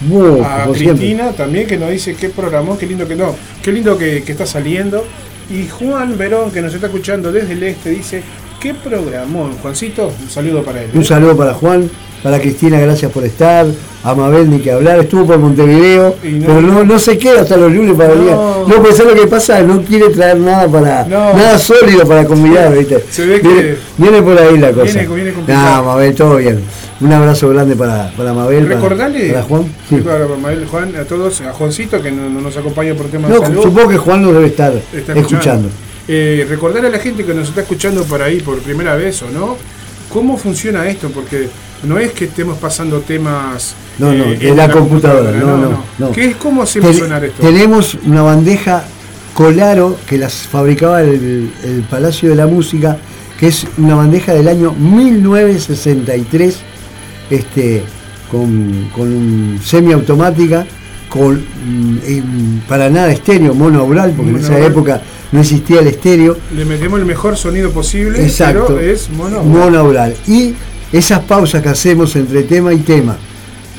a 0.43 0.67
Cristina 0.71 1.31
también, 1.31 1.67
que 1.67 1.77
nos 1.77 1.89
dice 1.89 2.15
qué 2.15 2.29
programó, 2.29 2.77
qué 2.77 2.85
lindo 2.85 3.07
que 3.07 3.15
no, 3.15 3.35
qué 3.61 3.71
lindo 3.71 3.97
que, 3.97 4.23
que, 4.23 4.31
está 4.31 4.45
saliendo. 4.45 5.05
Y 5.49 5.67
Juan 5.67 6.17
Verón, 6.17 6.51
que 6.51 6.61
nos 6.61 6.73
está 6.73 6.87
escuchando 6.87 7.31
desde 7.31 7.53
el 7.53 7.63
este, 7.63 7.89
dice, 7.91 8.21
¿qué 8.59 8.73
programó? 8.73 9.49
Juancito, 9.61 10.11
un 10.21 10.29
saludo 10.29 10.63
para 10.63 10.83
él. 10.83 10.89
Un 10.93 11.01
¿eh? 11.01 11.05
saludo 11.05 11.35
para 11.35 11.53
Juan, 11.53 11.89
para 12.23 12.39
Cristina, 12.39 12.79
gracias 12.79 13.11
por 13.11 13.23
estar. 13.23 13.65
A 14.03 14.15
Mabel, 14.15 14.49
ni 14.49 14.59
que 14.59 14.71
hablar. 14.71 14.99
Estuvo 14.99 15.25
por 15.25 15.37
Montevideo, 15.37 16.15
pero 16.21 16.61
no, 16.61 16.85
no 16.85 16.99
se 16.99 17.17
queda 17.17 17.41
hasta 17.41 17.57
los 17.57 17.71
lunes 17.71 17.95
para 17.95 18.13
venir. 18.13 18.31
No, 18.31 18.81
pues 18.81 18.97
lo 18.99 19.13
que 19.13 19.27
pasa, 19.27 19.61
no 19.63 19.81
quiere 19.81 20.09
traer 20.11 20.37
nada 20.37 20.67
para 20.67 21.05
nada 21.05 21.57
sólido 21.57 22.07
para 22.07 22.23
convidar, 22.23 22.77
¿viste? 22.77 23.03
Se 23.09 23.25
ve 23.25 23.41
que 23.41 23.77
viene, 23.97 24.21
por 24.21 24.39
ahí 24.39 24.57
la 24.57 24.71
cosa. 24.71 24.99
Viene, 24.99 25.15
viene 25.15 25.33
no, 25.45 25.83
Mabel, 25.83 26.15
todo 26.15 26.37
bien. 26.37 26.63
Un 27.01 27.11
abrazo 27.11 27.49
grande 27.49 27.75
para, 27.75 28.11
para 28.15 28.33
Mabel. 28.33 28.67
Recordale 28.67 29.29
para, 29.29 29.43
Juan. 29.43 29.65
Sí. 29.89 29.97
Para 29.97 30.27
Mabel, 30.27 30.65
Juan, 30.67 30.95
a 30.95 31.03
todos, 31.03 31.41
a 31.41 31.51
Juancito 31.51 32.01
que 32.01 32.11
no, 32.11 32.29
nos 32.29 32.55
acompaña 32.55 32.93
por 32.93 33.07
temas 33.07 33.29
de 33.29 33.39
salud. 33.39 33.63
Supongo 33.63 33.89
que 33.89 33.97
Juan 33.97 34.21
nos 34.21 34.33
debe 34.33 34.47
estar 34.47 34.73
escuchando. 35.15 35.69
Eh, 36.07 36.45
recordar 36.47 36.85
a 36.85 36.89
la 36.89 36.99
gente 36.99 37.25
que 37.25 37.33
nos 37.33 37.49
está 37.49 37.61
escuchando 37.61 38.03
por 38.05 38.21
ahí 38.21 38.39
por 38.39 38.59
primera 38.59 38.95
vez 38.95 39.21
o 39.23 39.29
no, 39.29 39.57
cómo 40.09 40.37
funciona 40.37 40.87
esto, 40.87 41.09
porque 41.09 41.49
no 41.83 41.99
es 41.99 42.13
que 42.13 42.25
estemos 42.25 42.57
pasando 42.57 43.01
temas 43.01 43.75
no, 43.99 44.13
no, 44.13 44.23
eh, 44.23 44.37
de 44.37 44.55
la, 44.55 44.71
computadora, 44.71 45.31
no, 45.31 45.57
no, 45.57 45.83
no, 45.97 46.11
¿Qué 46.11 46.27
es 46.27 46.37
cómo 46.37 46.63
hacemos 46.63 46.95
sonar 46.95 47.25
esto? 47.25 47.41
Tenemos 47.41 47.95
una 48.05 48.21
bandeja 48.21 48.85
Colaro 49.33 49.97
que 50.07 50.17
las 50.17 50.33
fabricaba 50.33 51.01
el, 51.01 51.51
Palacio 51.89 52.29
de 52.29 52.35
la 52.35 52.47
Música, 52.47 52.97
que 53.37 53.47
es 53.47 53.67
una 53.77 53.95
bandeja 53.95 54.33
del 54.33 54.47
año 54.47 54.71
1963, 54.71 56.57
este, 57.29 57.83
con, 58.31 58.89
con 58.95 59.59
semiautomática, 59.61 60.65
con 61.09 61.35
mm, 61.35 62.61
para 62.67 62.89
nada 62.89 63.11
estéreo, 63.11 63.53
monoaural, 63.53 64.13
porque 64.13 64.31
en 64.31 64.37
esa 64.37 64.59
época 64.59 65.01
no 65.31 65.41
existía 65.41 65.79
el 65.79 65.87
estéreo. 65.87 66.37
Le 66.55 66.65
metemos 66.65 66.99
el 66.99 67.05
mejor 67.05 67.37
sonido 67.37 67.71
posible, 67.71 68.21
Exacto, 68.23 68.65
pero 68.67 68.79
es 68.79 69.09
monaural. 69.09 70.15
Y 70.27 70.55
esas 70.91 71.19
pausas 71.21 71.61
que 71.61 71.69
hacemos 71.69 72.15
entre 72.15 72.43
tema 72.43 72.73
y 72.73 72.77
tema, 72.77 73.17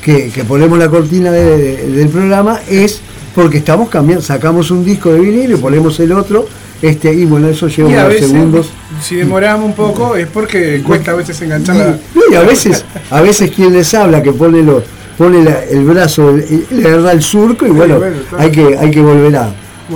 que, 0.03 0.31
ponemos 0.47 0.77
la 0.77 0.89
cortina 0.89 1.31
del 1.31 2.09
programa, 2.09 2.59
es 2.69 3.01
porque 3.35 3.59
estamos 3.59 3.89
cambiando, 3.89 4.23
sacamos 4.23 4.71
un 4.71 4.83
disco 4.83 5.11
de 5.11 5.19
vinilo 5.19 5.57
y 5.57 5.59
ponemos 5.59 5.99
el 5.99 6.11
otro, 6.11 6.47
este, 6.81 7.13
y 7.13 7.25
bueno, 7.25 7.49
eso 7.49 7.67
lleva 7.67 7.89
unos 7.89 8.15
segundos. 8.15 8.71
Si 9.01 9.15
demoramos 9.15 9.65
un 9.65 9.73
poco 9.73 10.15
es 10.15 10.27
porque 10.27 10.81
cuesta 10.81 11.11
a 11.11 11.15
veces 11.15 11.41
enganchar 11.41 11.99
y, 12.31 12.35
a 12.35 12.41
veces, 12.41 12.85
a 13.09 13.21
veces 13.21 13.51
quien 13.51 13.73
les 13.73 13.93
habla 13.93 14.23
que 14.23 14.31
pone 14.31 14.63
lo, 14.63 14.81
pone 15.17 15.45
el 15.69 15.83
brazo, 15.83 16.35
le 16.71 16.87
agarra 16.87 17.11
el 17.11 17.21
surco 17.21 17.67
y 17.67 17.71
bueno, 17.71 17.99
hay 18.37 18.51
que, 18.51 18.77
hay 18.77 18.91
que 18.91 19.01
volver 19.01 19.35
a. 19.35 19.53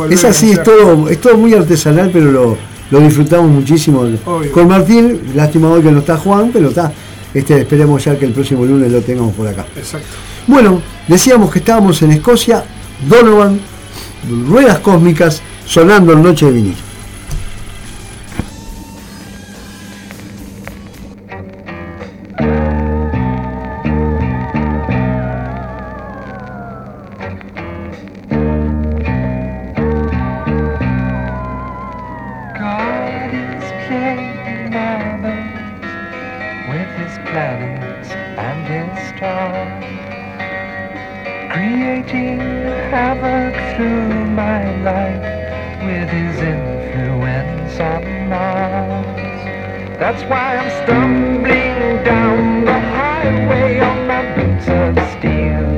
es 0.09 0.23
así, 0.25 0.51
es 0.51 0.63
todo, 0.63 1.09
es 1.09 1.19
todo 1.19 1.37
muy 1.37 1.53
artesanal, 1.53 2.09
pero 2.11 2.31
lo, 2.31 2.57
lo 2.91 2.99
disfrutamos 2.99 3.49
muchísimo. 3.49 4.05
Con 4.53 4.67
Martín, 4.67 5.21
lástima 5.35 5.69
hoy 5.69 5.81
que 5.81 5.91
no 5.91 5.99
está 5.99 6.17
Juan, 6.17 6.51
pero 6.51 6.69
está. 6.69 6.91
Este, 7.33 7.61
esperemos 7.61 8.03
ya 8.03 8.17
que 8.17 8.25
el 8.25 8.31
próximo 8.31 8.63
lunes 8.65 8.91
lo 8.91 9.01
tengamos 9.01 9.33
por 9.33 9.47
acá. 9.47 9.65
Exacto. 9.75 10.07
Bueno, 10.45 10.81
decíamos 11.07 11.51
que 11.51 11.59
estábamos 11.59 12.01
en 12.01 12.11
Escocia, 12.11 12.63
Donovan, 13.07 13.59
Ruedas 14.47 14.79
Cósmicas, 14.79 15.41
sonando 15.65 16.13
en 16.13 16.21
Noche 16.21 16.51
de 16.51 16.73
planets 37.33 38.11
and 38.47 38.61
his 38.69 38.93
stars 39.09 39.83
creating 41.51 42.39
havoc 42.93 43.55
through 43.73 44.25
my 44.41 44.61
life 44.89 45.25
with 45.87 46.09
his 46.09 46.37
influence 46.53 47.79
on 47.79 48.03
Mars. 48.29 49.41
That's 49.97 50.21
why 50.29 50.57
I'm 50.57 50.69
stumbling 50.83 52.03
down 52.03 52.65
the 52.65 52.79
highway 52.97 53.79
on 53.79 53.97
my 54.05 54.21
boots 54.35 54.67
of 54.67 54.93
steel. 55.17 55.71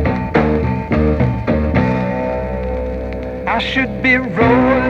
I 3.47 3.59
should 3.59 4.03
be 4.03 4.17
rolling. 4.17 4.84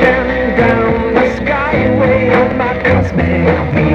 down 0.00 1.14
the 1.14 1.20
skyway 1.38 2.34
on 2.34 2.56
my 2.56 2.82
cosmic. 2.82 3.87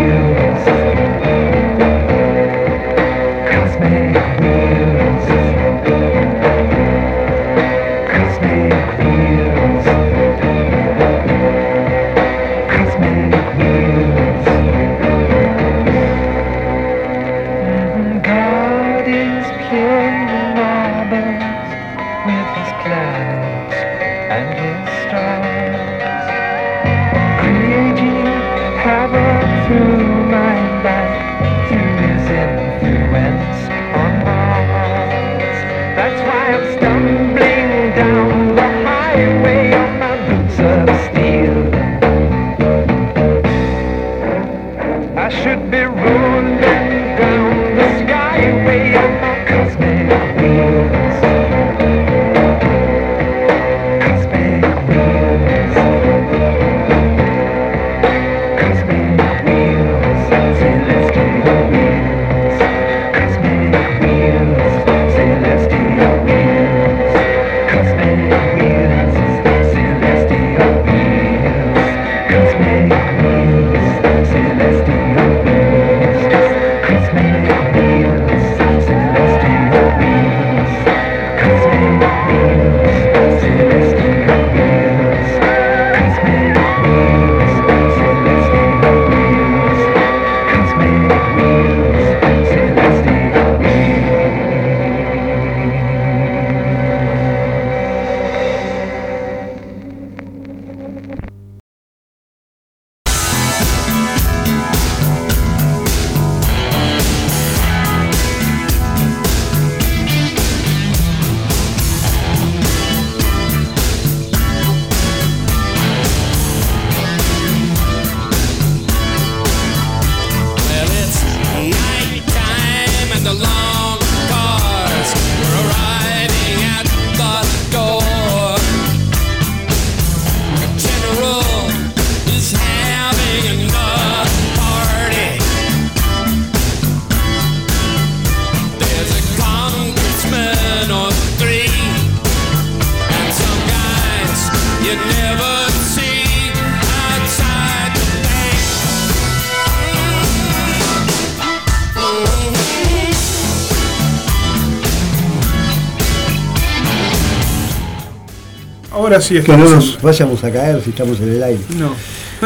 Que 159.43 159.58
no 159.58 159.69
nos 159.69 160.02
vayamos 160.02 160.43
a 160.43 160.52
caer 160.52 160.82
si 160.82 160.89
estamos 160.89 161.19
en 161.19 161.34
el 161.34 161.43
aire. 161.43 161.62
No. 161.78 161.93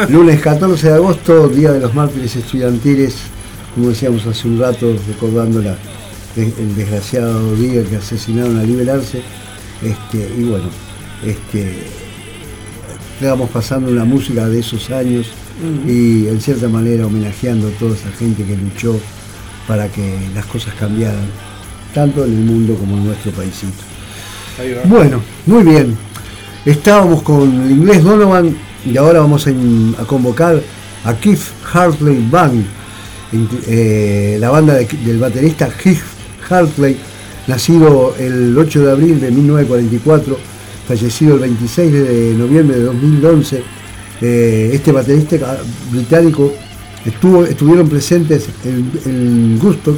Lunes 0.08 0.40
14 0.40 0.88
de 0.88 0.94
agosto, 0.94 1.48
Día 1.48 1.72
de 1.72 1.80
los 1.80 1.94
Mártires 1.94 2.36
Estudiantiles, 2.36 3.16
como 3.74 3.88
decíamos 3.88 4.26
hace 4.26 4.48
un 4.48 4.60
rato, 4.60 4.94
recordando 5.08 5.62
la, 5.62 5.76
el 6.36 6.76
desgraciado 6.76 7.54
día 7.56 7.82
que 7.84 7.96
asesinaron 7.96 8.58
a 8.58 8.62
liberarse. 8.62 9.22
Este, 9.82 10.30
y 10.36 10.42
bueno, 10.44 10.66
este, 11.24 11.84
estábamos 13.14 13.48
pasando 13.50 13.90
una 13.90 14.04
música 14.04 14.46
de 14.48 14.60
esos 14.60 14.90
años 14.90 15.28
y 15.86 16.28
en 16.28 16.40
cierta 16.40 16.68
manera 16.68 17.06
homenajeando 17.06 17.68
a 17.68 17.70
toda 17.72 17.96
esa 17.96 18.10
gente 18.12 18.44
que 18.44 18.56
luchó 18.56 18.98
para 19.66 19.88
que 19.88 20.18
las 20.34 20.46
cosas 20.46 20.74
cambiaran, 20.74 21.26
tanto 21.94 22.24
en 22.24 22.32
el 22.32 22.44
mundo 22.44 22.74
como 22.74 22.96
en 22.96 23.06
nuestro 23.06 23.32
paísito. 23.32 23.72
Bueno, 24.84 25.20
muy 25.46 25.62
bien. 25.62 26.07
Estábamos 26.68 27.22
con 27.22 27.62
el 27.62 27.70
inglés 27.70 28.04
Donovan 28.04 28.54
y 28.84 28.94
ahora 28.98 29.20
vamos 29.20 29.46
a, 29.46 30.04
convocar 30.04 30.60
a 31.02 31.14
Keith 31.14 31.40
Hartley 31.72 32.28
Band, 32.30 32.62
eh, 33.66 34.36
la 34.38 34.50
banda 34.50 34.74
del 34.74 35.18
baterista 35.18 35.70
Keith 35.70 36.02
Hartley, 36.46 36.98
nacido 37.46 38.14
el 38.18 38.54
8 38.58 38.84
de 38.84 38.90
abril 38.90 39.18
de 39.18 39.30
1944, 39.30 40.38
fallecido 40.86 41.36
el 41.36 41.40
26 41.40 41.90
de 41.90 42.34
noviembre 42.36 42.76
de 42.76 42.84
2011. 42.84 43.62
Eh, 44.20 44.70
este 44.74 44.92
baterista 44.92 45.56
británico 45.90 46.52
estuvo, 47.02 47.46
estuvieron 47.46 47.88
presentes 47.88 48.46
en, 48.66 49.58
Gusto, 49.58 49.96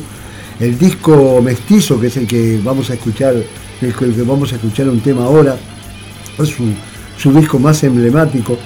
el 0.60 0.78
disco 0.78 1.42
mestizo, 1.42 2.00
que 2.00 2.06
es 2.06 2.16
el 2.16 2.28
que 2.28 2.60
vamos 2.62 2.90
a 2.90 2.94
escuchar, 2.94 3.34
el 3.34 3.92
que 3.92 4.22
vamos 4.22 4.52
a 4.52 4.54
escuchar 4.54 4.88
un 4.88 5.00
tema 5.00 5.24
ahora 5.24 5.58
es 6.38 6.48
su, 7.18 7.32
disco 7.32 7.58
más 7.58 7.82
emblemático. 7.84 8.58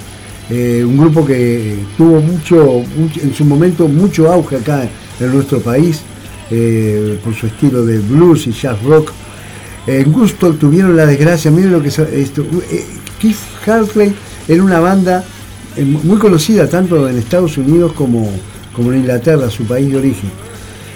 Eh, 0.49 0.83
un 0.85 0.97
grupo 0.97 1.25
que 1.25 1.77
tuvo 1.97 2.21
mucho, 2.21 2.83
en 3.21 3.33
su 3.33 3.45
momento 3.45 3.87
mucho 3.87 4.31
auge 4.31 4.57
acá 4.57 4.87
en 5.19 5.33
nuestro 5.33 5.59
país 5.59 6.01
eh, 6.51 7.19
por 7.23 7.33
su 7.33 7.47
estilo 7.47 7.83
de 7.83 7.99
blues 7.99 8.47
y 8.47 8.51
jazz 8.51 8.81
rock. 8.83 9.11
En 9.87 10.11
Gusto 10.11 10.53
tuvieron 10.53 10.95
la 10.95 11.05
desgracia, 11.05 11.51
miren 11.51 11.71
lo 11.71 11.81
que 11.81 11.89
es 11.89 11.99
esto. 11.99 12.45
Eh, 12.71 12.85
Keith 13.19 13.37
Hartley 13.65 14.13
era 14.47 14.63
una 14.63 14.79
banda 14.79 15.23
muy 16.03 16.17
conocida 16.17 16.69
tanto 16.69 17.09
en 17.09 17.17
Estados 17.17 17.57
Unidos 17.57 17.93
como, 17.93 18.29
como 18.73 18.93
en 18.93 18.99
Inglaterra, 18.99 19.49
su 19.49 19.65
país 19.65 19.89
de 19.89 19.97
origen. 19.97 20.29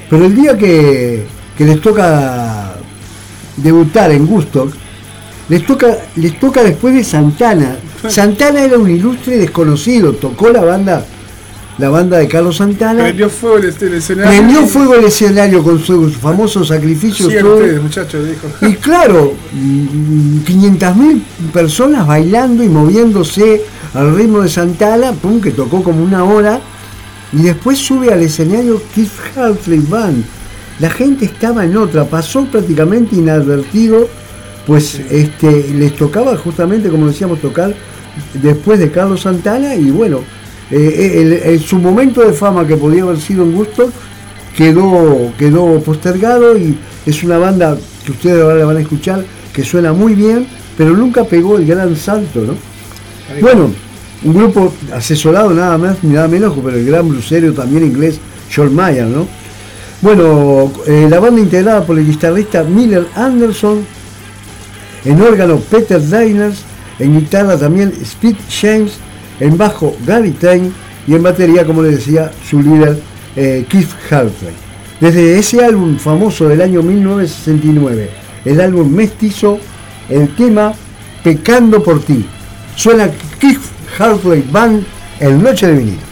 Pero 0.10 0.26
el 0.26 0.36
día 0.36 0.58
que, 0.58 1.26
que 1.58 1.66
les 1.66 1.82
toca 1.82 2.76
debutar 3.58 4.12
en 4.12 4.26
Gusto, 4.26 4.70
les 5.50 5.66
toca, 5.66 5.98
les 6.16 6.40
toca 6.40 6.64
después 6.64 6.94
de 6.94 7.04
Santana. 7.04 7.78
Santana 8.08 8.64
era 8.64 8.78
un 8.78 8.90
ilustre 8.90 9.38
desconocido, 9.38 10.14
tocó 10.14 10.50
la 10.50 10.62
banda 10.62 11.06
la 11.80 11.90
banda 11.90 12.18
de 12.18 12.28
Carlos 12.28 12.58
Santana. 12.58 13.04
Prendió 13.04 13.30
fuego 13.30 13.58
el, 13.58 13.66
escenario. 13.66 14.30
Prendió 14.30 14.68
fuego 14.68 14.96
el 14.96 15.06
escenario 15.06 15.64
con 15.64 15.80
su 15.80 16.12
famoso 16.12 16.66
sacrificio. 16.66 17.30
Sí, 17.30 17.38
ustedes, 17.38 17.82
muchachos, 17.82 18.28
dijo. 18.28 18.48
Y 18.62 18.76
claro, 18.76 19.34
500.000 19.54 21.22
personas 21.54 22.06
bailando 22.06 22.64
y 22.64 22.68
moviéndose 22.68 23.62
al 23.94 24.14
ritmo 24.14 24.42
de 24.42 24.50
Santana, 24.50 25.14
pum, 25.14 25.40
que 25.40 25.52
tocó 25.52 25.82
como 25.82 26.04
una 26.04 26.26
hora. 26.26 26.60
Y 27.32 27.44
después 27.44 27.78
sube 27.78 28.12
al 28.12 28.22
escenario 28.24 28.82
Keith 28.94 29.12
Hartley 29.38 29.80
Band. 29.80 30.26
La 30.80 30.90
gente 30.90 31.26
estaba 31.26 31.64
en 31.64 31.78
otra, 31.78 32.06
pasó 32.06 32.44
prácticamente 32.46 33.16
inadvertido 33.16 34.10
pues 34.70 35.02
este, 35.10 35.74
les 35.74 35.96
tocaba 35.96 36.38
justamente, 36.38 36.90
como 36.90 37.08
decíamos, 37.08 37.42
tocar 37.42 37.74
después 38.36 38.78
de 38.78 38.92
Carlos 38.92 39.22
Santana 39.22 39.74
y 39.74 39.90
bueno, 39.90 40.20
eh, 40.70 41.42
eh 41.44 41.58
su 41.58 41.80
momento 41.80 42.22
de 42.22 42.34
fama 42.34 42.68
que 42.68 42.78
podía 42.78 43.02
haber 43.02 43.20
sido 43.20 43.42
en 43.42 43.54
gusto 43.54 43.92
quedó, 44.56 45.34
quedó 45.40 45.80
postergado 45.80 46.56
y 46.56 46.78
es 47.04 47.24
una 47.24 47.40
banda 47.40 47.80
que 48.06 48.12
ustedes 48.12 48.44
ahora 48.44 48.64
van 48.64 48.78
a 48.78 48.82
escuchar 48.82 49.26
que 49.52 49.64
suena 49.64 49.92
muy 49.92 50.14
bien, 50.14 50.46
pero 50.78 50.96
nunca 50.96 51.24
pegó 51.24 51.58
el 51.58 51.66
gran 51.66 51.96
salto, 51.96 52.42
¿no? 52.42 52.54
Bueno, 53.42 53.72
un 54.24 54.34
grupo 54.36 54.72
asesorado 54.94 55.50
nada 55.50 55.80
más 55.80 56.04
ni 56.04 56.14
nada 56.14 56.28
menos 56.28 56.54
por 56.54 56.72
el 56.72 56.86
gran 56.86 57.10
blusero 57.10 57.52
también 57.54 57.86
inglés 57.86 58.20
John 58.56 58.76
Mayer, 58.76 59.08
¿no? 59.08 59.28
Bueno, 60.04 60.72
eh, 60.86 61.08
la 61.10 61.20
banda 61.20 61.42
integrada 61.42 61.84
por 61.84 61.98
el 61.98 62.06
guitarrista 62.06 62.64
Miller 62.64 63.08
Anderson, 63.16 63.98
en 65.06 65.22
órgano 65.22 65.58
Peter 65.58 66.02
Diners, 66.02 66.64
en 67.00 67.20
guitarra 67.20 67.58
también 67.58 67.94
Speed 68.02 68.36
James, 68.50 68.94
en 69.40 69.58
bajo 69.58 69.96
Gary 70.06 70.32
Tain 70.32 70.74
y 71.08 71.16
en 71.16 71.24
batería, 71.24 71.66
como 71.66 71.82
les 71.82 71.98
decía, 71.98 72.32
su 72.48 72.62
líder 72.62 73.00
eh, 73.36 73.66
Keith 73.70 73.90
Hartley. 74.10 74.54
Desde 75.00 75.40
ese 75.40 75.64
álbum 75.64 75.98
famoso 75.98 76.48
del 76.50 76.62
año 76.62 76.84
1969, 76.84 78.10
el 78.46 78.62
álbum 78.62 78.92
mestizo, 78.92 79.60
el 80.10 80.36
tema 80.36 80.74
Pecando 81.24 81.82
por 81.84 82.02
ti. 82.02 82.26
Suena 82.76 83.10
Keith 83.40 83.60
Hartley 83.98 84.44
Band 84.52 84.84
el 85.20 85.42
Noche 85.42 85.68
de 85.68 85.74
Vinilo. 85.76 86.09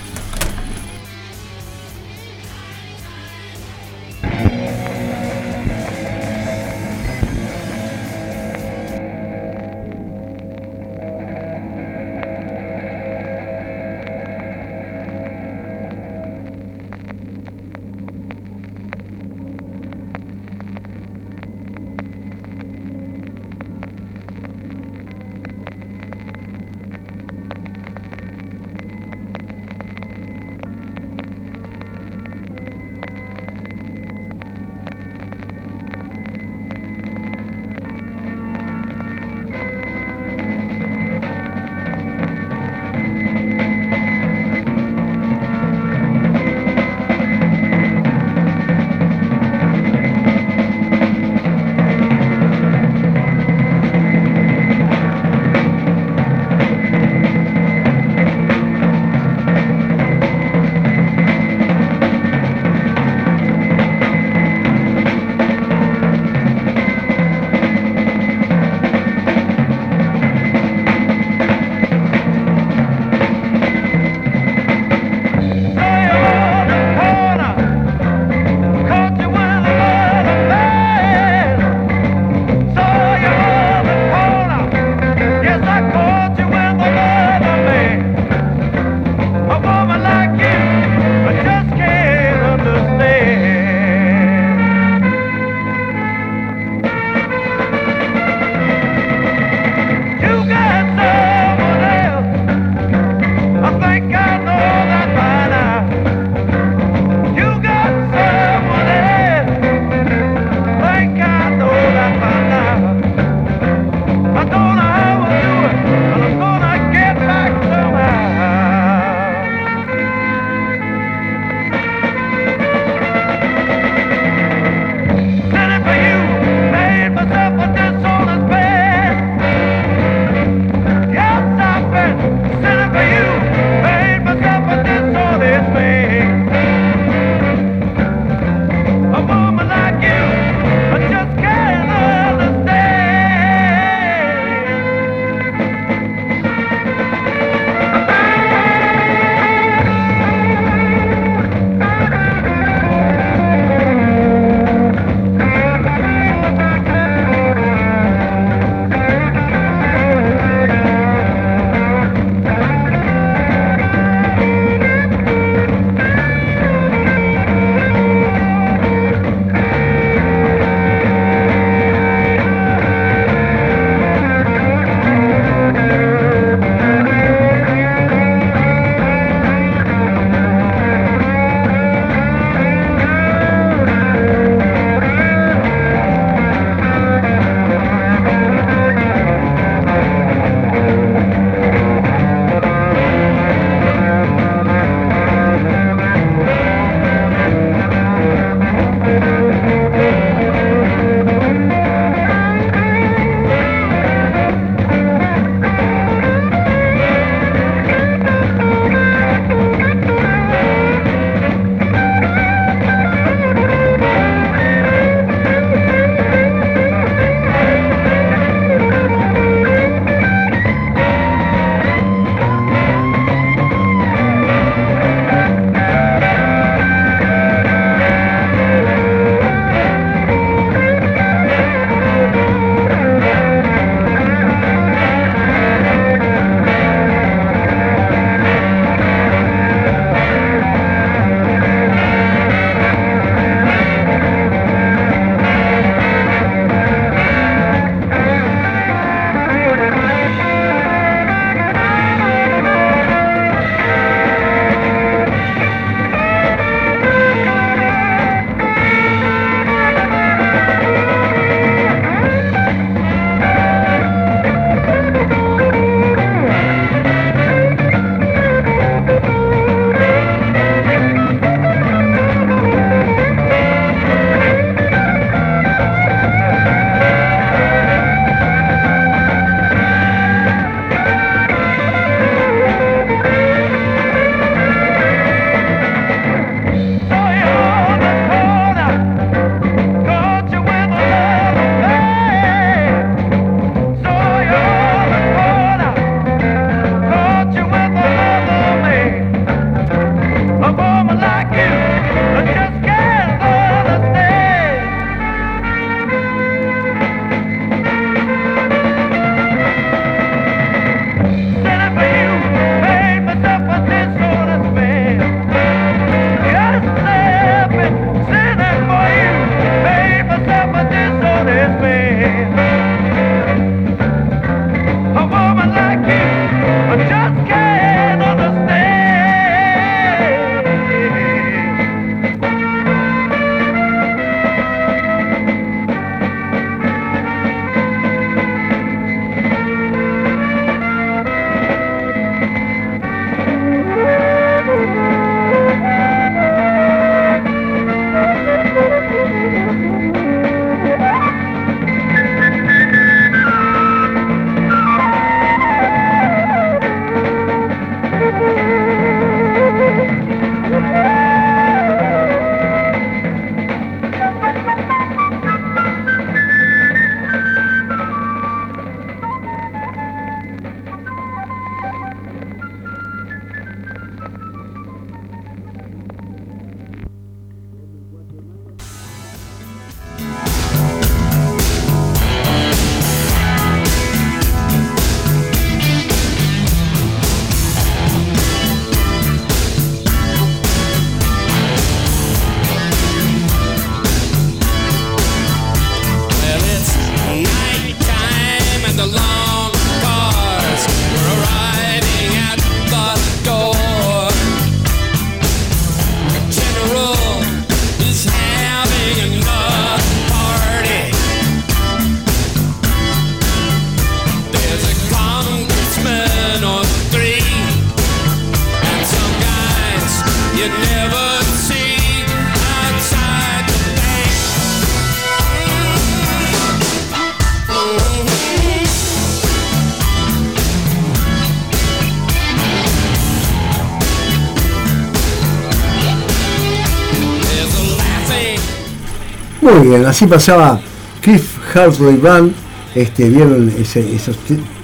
Así 439.96 440.28
pasaba 440.28 440.80
Cliff 441.22 441.58
Hartley 441.74 442.18
Band, 442.18 442.54
este, 442.96 443.30
vieron 443.30 443.72
esos 443.78 444.38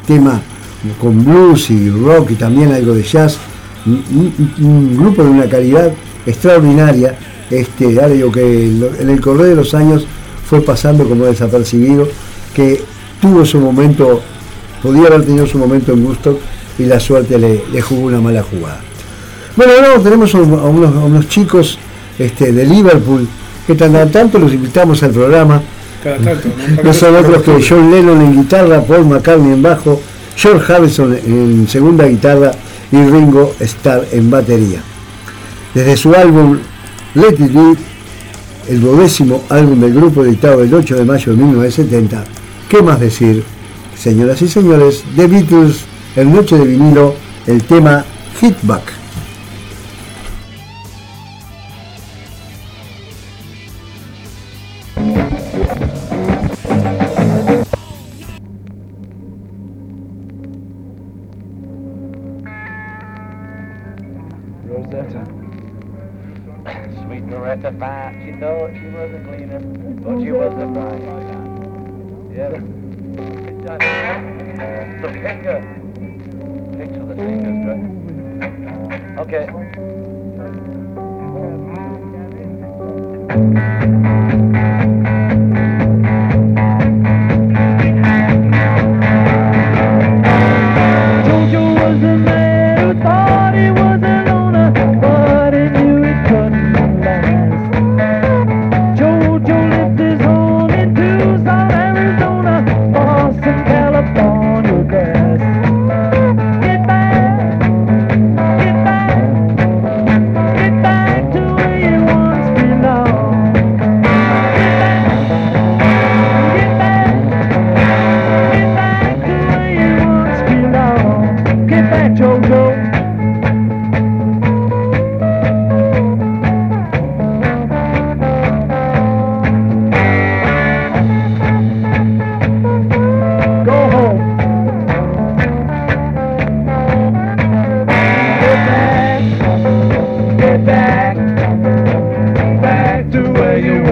temas 0.06 0.42
con 1.00 1.24
blues 1.24 1.70
y 1.70 1.90
rock 1.90 2.32
y 2.32 2.36
también 2.36 2.72
algo 2.72 2.94
de 2.94 3.04
jazz, 3.04 3.38
un, 3.86 4.98
grupo 4.98 5.24
de 5.24 5.30
una 5.30 5.48
calidad 5.48 5.92
extraordinaria, 6.26 7.18
este, 7.50 8.00
algo 8.00 8.32
que 8.32 8.68
en 8.68 9.10
el 9.10 9.22
correr 9.22 9.48
de 9.48 9.56
los 9.56 9.74
años 9.74 10.06
fue 10.46 10.62
pasando 10.62 11.08
como 11.08 11.26
desapercibido, 11.26 12.08
que 12.54 12.84
tuvo 13.22 13.46
su 13.46 13.60
momento, 13.60 14.22
podía 14.82 15.08
haber 15.08 15.26
tenido 15.26 15.48
su 15.48 15.58
momento 15.58 15.94
en 15.94 16.04
gusto 16.04 16.40
y 16.78 16.86
la 16.86 17.00
suerte 17.00 17.38
le, 17.38 17.82
jugó 17.82 18.08
una 18.08 18.22
mala 18.22 18.44
jugada. 18.44 18.82
Bueno, 19.56 19.74
ahora 19.74 20.04
tenemos 20.04 20.34
a 20.36 20.40
unos, 20.40 21.28
chicos 21.30 21.78
este, 22.18 22.52
de 22.52 22.66
Liverpool 22.66 23.28
que 23.66 23.76
tan 23.76 24.12
tanto 24.12 24.40
los 24.40 24.54
invitamos 24.54 25.02
al 25.04 25.12
programa. 25.12 25.62
no 26.84 26.94
son 26.94 27.16
otros 27.16 27.44
que 27.44 27.66
John 27.68 27.92
Lennon 27.92 28.22
en 28.22 28.42
guitarra, 28.42 28.82
Paul 28.82 29.06
McCartney 29.06 29.54
en 29.54 29.62
bajo, 29.62 30.02
George 30.36 30.74
Harrison 30.74 31.18
en 31.26 31.68
segunda 31.68 32.06
guitarra 32.06 32.52
y 32.92 32.98
Ringo 32.98 33.54
Starr 33.60 34.06
en 34.12 34.30
batería. 34.30 34.82
Desde 35.74 35.98
su 35.98 36.14
álbum 36.14 36.60
Let 37.16 37.34
It 37.34 37.54
Be, 37.54 37.76
el 38.70 38.82
duodécimo 38.82 39.44
álbum 39.50 39.80
del 39.80 39.94
grupo 39.94 40.24
editado 40.24 40.62
el 40.62 40.74
8 40.74 40.96
de 40.98 41.06
mayo 41.06 41.32
de 41.32 41.38
1970, 41.38 42.24
¿qué 42.70 42.82
más 42.82 43.00
decir? 43.00 43.44
Señoras 43.98 44.42
y 44.42 44.48
señores, 44.48 45.04
The 45.16 45.28
Beatles, 45.28 45.86
el 46.16 46.32
noche 46.32 46.58
de 46.58 46.66
vinilo, 46.66 47.16
el 47.48 47.64
tema 47.64 48.04
Hitback. 48.42 49.03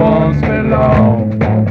The 0.02 0.64
long 0.64 1.71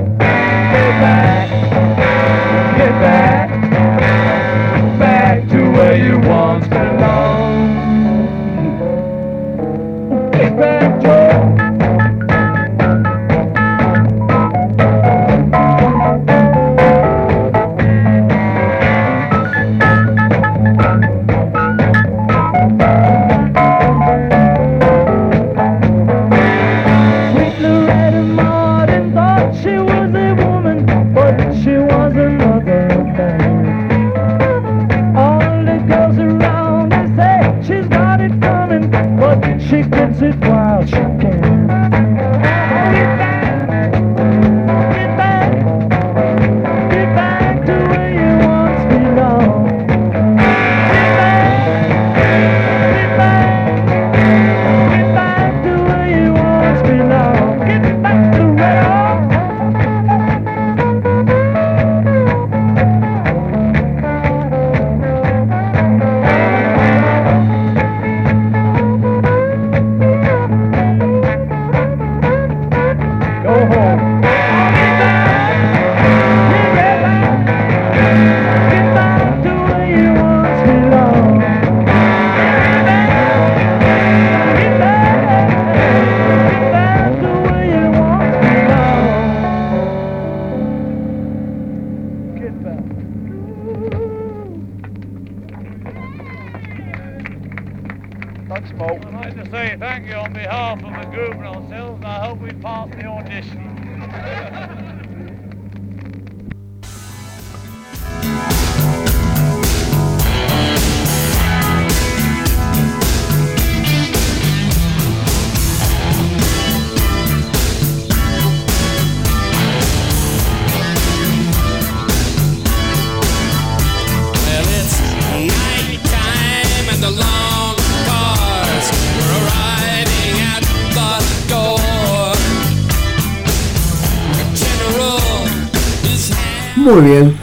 Muy 136.93 137.03
bien. 137.03 137.37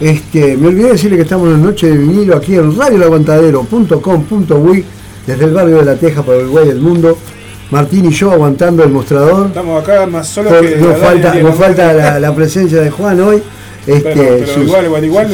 Este, 0.00 0.56
me 0.56 0.68
olvidé 0.68 0.92
decirle 0.92 1.16
que 1.16 1.22
estamos 1.22 1.48
en 1.48 1.60
noche 1.62 1.88
de 1.88 1.96
vinilo 1.96 2.36
aquí 2.36 2.54
en 2.54 2.76
radioelaguantadero.com.uy 2.76 4.84
desde 5.26 5.44
el 5.44 5.52
barrio 5.52 5.78
de 5.78 5.84
La 5.84 5.96
Teja 5.96 6.22
para 6.22 6.38
Uruguay 6.38 6.68
del 6.68 6.80
mundo. 6.80 7.18
Martín 7.70 8.04
y 8.06 8.10
yo 8.10 8.32
aguantando 8.32 8.82
el 8.82 8.90
mostrador. 8.90 9.46
Estamos 9.46 9.80
acá 9.82 10.06
más 10.06 10.28
solo 10.28 10.50
que. 10.60 10.76
Nos 10.76 10.98
falta, 10.98 11.34
nos 11.34 11.54
falta 11.54 12.18
la, 12.18 12.34
presencia 12.34 12.80
de 12.80 12.90
Juan 12.90 13.20
hoy. 13.20 13.42
Este, 13.86 14.12
pero, 14.12 14.62
igual, 14.62 14.84
igual, 14.84 15.04
igual 15.04 15.26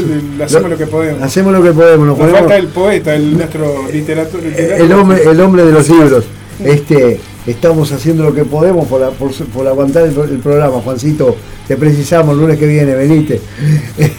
hacemos 0.44 0.70
lo, 0.70 0.76
que 0.76 0.86
podemos. 0.86 1.22
Hacemos 1.22 1.52
lo 1.52 1.62
que 1.62 1.72
podemos. 1.72 2.06
Nos, 2.06 2.18
falta 2.18 2.56
el 2.56 2.68
poeta, 2.68 3.14
el 3.14 3.36
nuestro 3.36 3.88
literato, 3.92 4.38
El 4.38 4.92
hombre, 4.92 5.22
el 5.24 5.40
hombre 5.40 5.64
de 5.64 5.72
los 5.72 5.88
libros. 5.88 6.24
Este, 6.62 7.20
estamos 7.46 7.90
haciendo 7.92 8.24
lo 8.24 8.34
que 8.34 8.44
podemos 8.44 8.86
por, 8.86 9.10
por, 9.12 9.66
aguantar 9.66 10.04
el, 10.04 10.38
programa, 10.38 10.80
Juancito. 10.80 11.36
Te 11.66 11.76
precisamos 11.76 12.34
el 12.34 12.40
lunes 12.40 12.58
que 12.58 12.66
viene, 12.66 12.94
venite. 12.94 13.40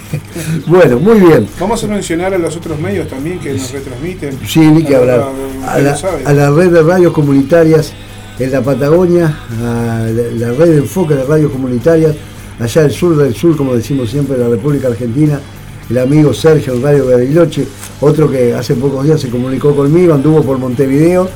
bueno, 0.67 0.99
muy 0.99 1.19
bien. 1.19 1.47
Vamos 1.59 1.83
a 1.83 1.87
mencionar 1.87 2.33
a 2.33 2.37
los 2.37 2.55
otros 2.57 2.79
medios 2.79 3.07
también 3.07 3.39
que 3.39 3.53
nos 3.53 3.71
retransmiten. 3.71 4.37
Sí, 4.45 4.59
ni 4.59 4.83
que 4.83 4.95
hablar. 4.95 5.29
A 5.65 5.79
la, 5.79 5.97
a 6.25 6.33
la, 6.33 6.51
red 6.51 6.71
de 6.71 6.83
radios 6.83 7.13
comunitarias 7.13 7.93
en 8.37 8.51
la 8.51 8.61
Patagonia, 8.61 9.39
a 9.61 10.07
la, 10.07 10.51
red 10.51 10.71
de 10.71 10.77
enfoque 10.77 11.15
de 11.15 11.23
radios 11.23 11.51
comunitarias, 11.51 12.15
allá 12.59 12.81
del 12.81 12.91
sur 12.91 13.15
del 13.15 13.33
sur, 13.33 13.55
como 13.55 13.75
decimos 13.75 14.09
siempre, 14.09 14.37
de 14.37 14.43
la 14.43 14.49
República 14.49 14.89
Argentina, 14.89 15.39
el 15.89 15.97
amigo 15.97 16.33
Sergio 16.33 16.73
en 16.73 16.83
Radio 16.83 17.05
Bariloche, 17.05 17.65
otro 18.01 18.29
que 18.29 18.53
hace 18.53 18.75
pocos 18.75 19.05
días 19.05 19.21
se 19.21 19.29
comunicó 19.29 19.73
conmigo, 19.75 20.13
anduvo 20.13 20.43
por 20.43 20.57
Montevideo 20.57 21.29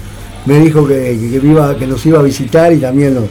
me 0.46 0.60
dijo 0.60 0.88
que, 0.88 1.14
iba, 1.14 1.78
que 1.78 1.88
nos 1.88 2.06
iba 2.06 2.20
a 2.20 2.24
visitar 2.24 2.74
y 2.74 2.78
también 2.78 3.14
nos, 3.14 3.26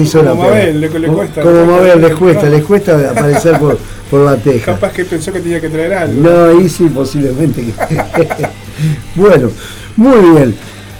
hizo 0.00 0.18
como 0.18 0.30
la 0.30 0.34
Mabel, 0.34 0.80
le, 0.80 0.98
le 0.98 1.08
cuesta. 1.08 1.42
Como 1.42 1.66
Mabel, 1.66 2.00
les 2.00 2.14
cuesta, 2.14 2.48
les 2.48 2.64
cuesta 2.64 3.10
aparecer 3.10 3.58
por, 3.58 3.78
por 4.10 4.20
la 4.20 4.36
teja. 4.36 4.74
Capaz 4.74 4.92
que 4.92 5.04
pensó 5.04 5.32
que 5.32 5.40
tenía 5.40 5.60
que 5.60 5.68
traer 5.68 5.94
algo. 5.94 6.22
No, 6.22 6.44
ahí 6.44 6.68
sí, 6.68 6.88
posiblemente. 6.88 7.64
bueno, 9.14 9.50
muy 9.96 10.30
bien. 10.30 10.54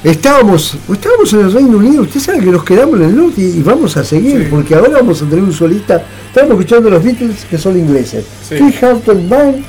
Estábamos, 0.04 0.76
estábamos 0.92 1.32
en 1.32 1.40
el 1.40 1.52
Reino 1.52 1.78
Unido, 1.78 2.02
usted 2.02 2.20
sabe 2.20 2.40
que 2.40 2.50
nos 2.50 2.62
quedamos 2.62 3.00
en 3.00 3.06
el 3.06 3.16
norte 3.16 3.40
y, 3.40 3.60
vamos 3.62 3.96
a 3.96 4.04
seguir, 4.04 4.48
porque 4.48 4.74
ahora 4.74 4.98
vamos 4.98 5.20
a 5.20 5.24
tener 5.24 5.42
un 5.42 5.52
solista. 5.52 6.02
Estábamos 6.28 6.58
escuchando 6.60 6.90
los 6.90 7.02
Beatles 7.02 7.44
que 7.48 7.58
son 7.58 7.76
ingleses. 7.76 8.24
Sí. 8.48 8.56
Keith 8.56 8.84
Hampton 8.84 9.28
Band, 9.28 9.64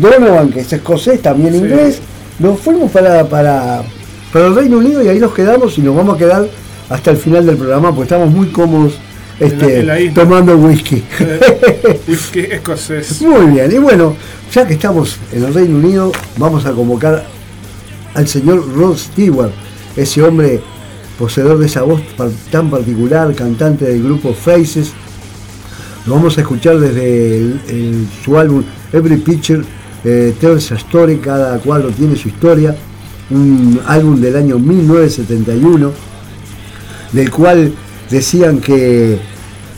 Donovan, 0.00 0.50
que 0.50 0.60
es 0.60 0.72
escocés, 0.72 1.20
también 1.20 1.54
inglés. 1.54 2.00
Nos 2.38 2.60
fuimos 2.60 2.92
para, 2.92 3.24
para, 3.28 3.82
para 4.32 4.46
el 4.46 4.54
Reino 4.54 4.78
Unido 4.78 5.02
y 5.02 5.08
ahí 5.08 5.18
nos 5.18 5.34
quedamos 5.34 5.76
y 5.78 5.80
nos 5.80 5.96
vamos 5.96 6.14
a 6.14 6.18
quedar 6.18 6.46
hasta 6.88 7.10
el 7.10 7.16
final 7.16 7.46
del 7.46 7.56
programa 7.56 7.90
porque 7.90 8.04
estamos 8.04 8.30
muy 8.30 8.48
cómodos 8.48 8.94
este, 9.38 10.10
tomando 10.14 10.56
whisky. 10.56 11.02
whisky 12.08 12.40
escocés. 12.50 13.20
Muy 13.22 13.52
bien, 13.52 13.70
y 13.70 13.78
bueno, 13.78 14.16
ya 14.52 14.66
que 14.66 14.74
estamos 14.74 15.18
en 15.32 15.44
el 15.44 15.54
Reino 15.54 15.76
Unido, 15.76 16.12
vamos 16.38 16.64
a 16.64 16.72
convocar 16.72 17.26
al 18.14 18.28
señor 18.28 18.66
Rod 18.74 18.96
Stewart, 18.96 19.52
ese 19.94 20.22
hombre 20.22 20.60
poseedor 21.18 21.58
de 21.58 21.66
esa 21.66 21.82
voz 21.82 22.00
tan 22.50 22.70
particular, 22.70 23.34
cantante 23.34 23.84
del 23.84 24.02
grupo 24.02 24.32
Faces. 24.32 24.92
Lo 26.06 26.14
vamos 26.14 26.38
a 26.38 26.42
escuchar 26.42 26.78
desde 26.78 27.54
su 28.24 28.38
álbum 28.38 28.62
Every 28.92 29.16
Picture 29.16 29.62
eh, 30.04 30.34
Tells 30.40 30.72
a 30.72 30.76
Story, 30.76 31.18
cada 31.18 31.58
cuadro 31.58 31.90
tiene 31.90 32.16
su 32.16 32.28
historia 32.28 32.76
un 33.30 33.80
álbum 33.86 34.20
del 34.20 34.36
año 34.36 34.58
1971, 34.58 35.92
del 37.16 37.30
cual 37.30 37.72
decían 38.10 38.60
que 38.60 39.18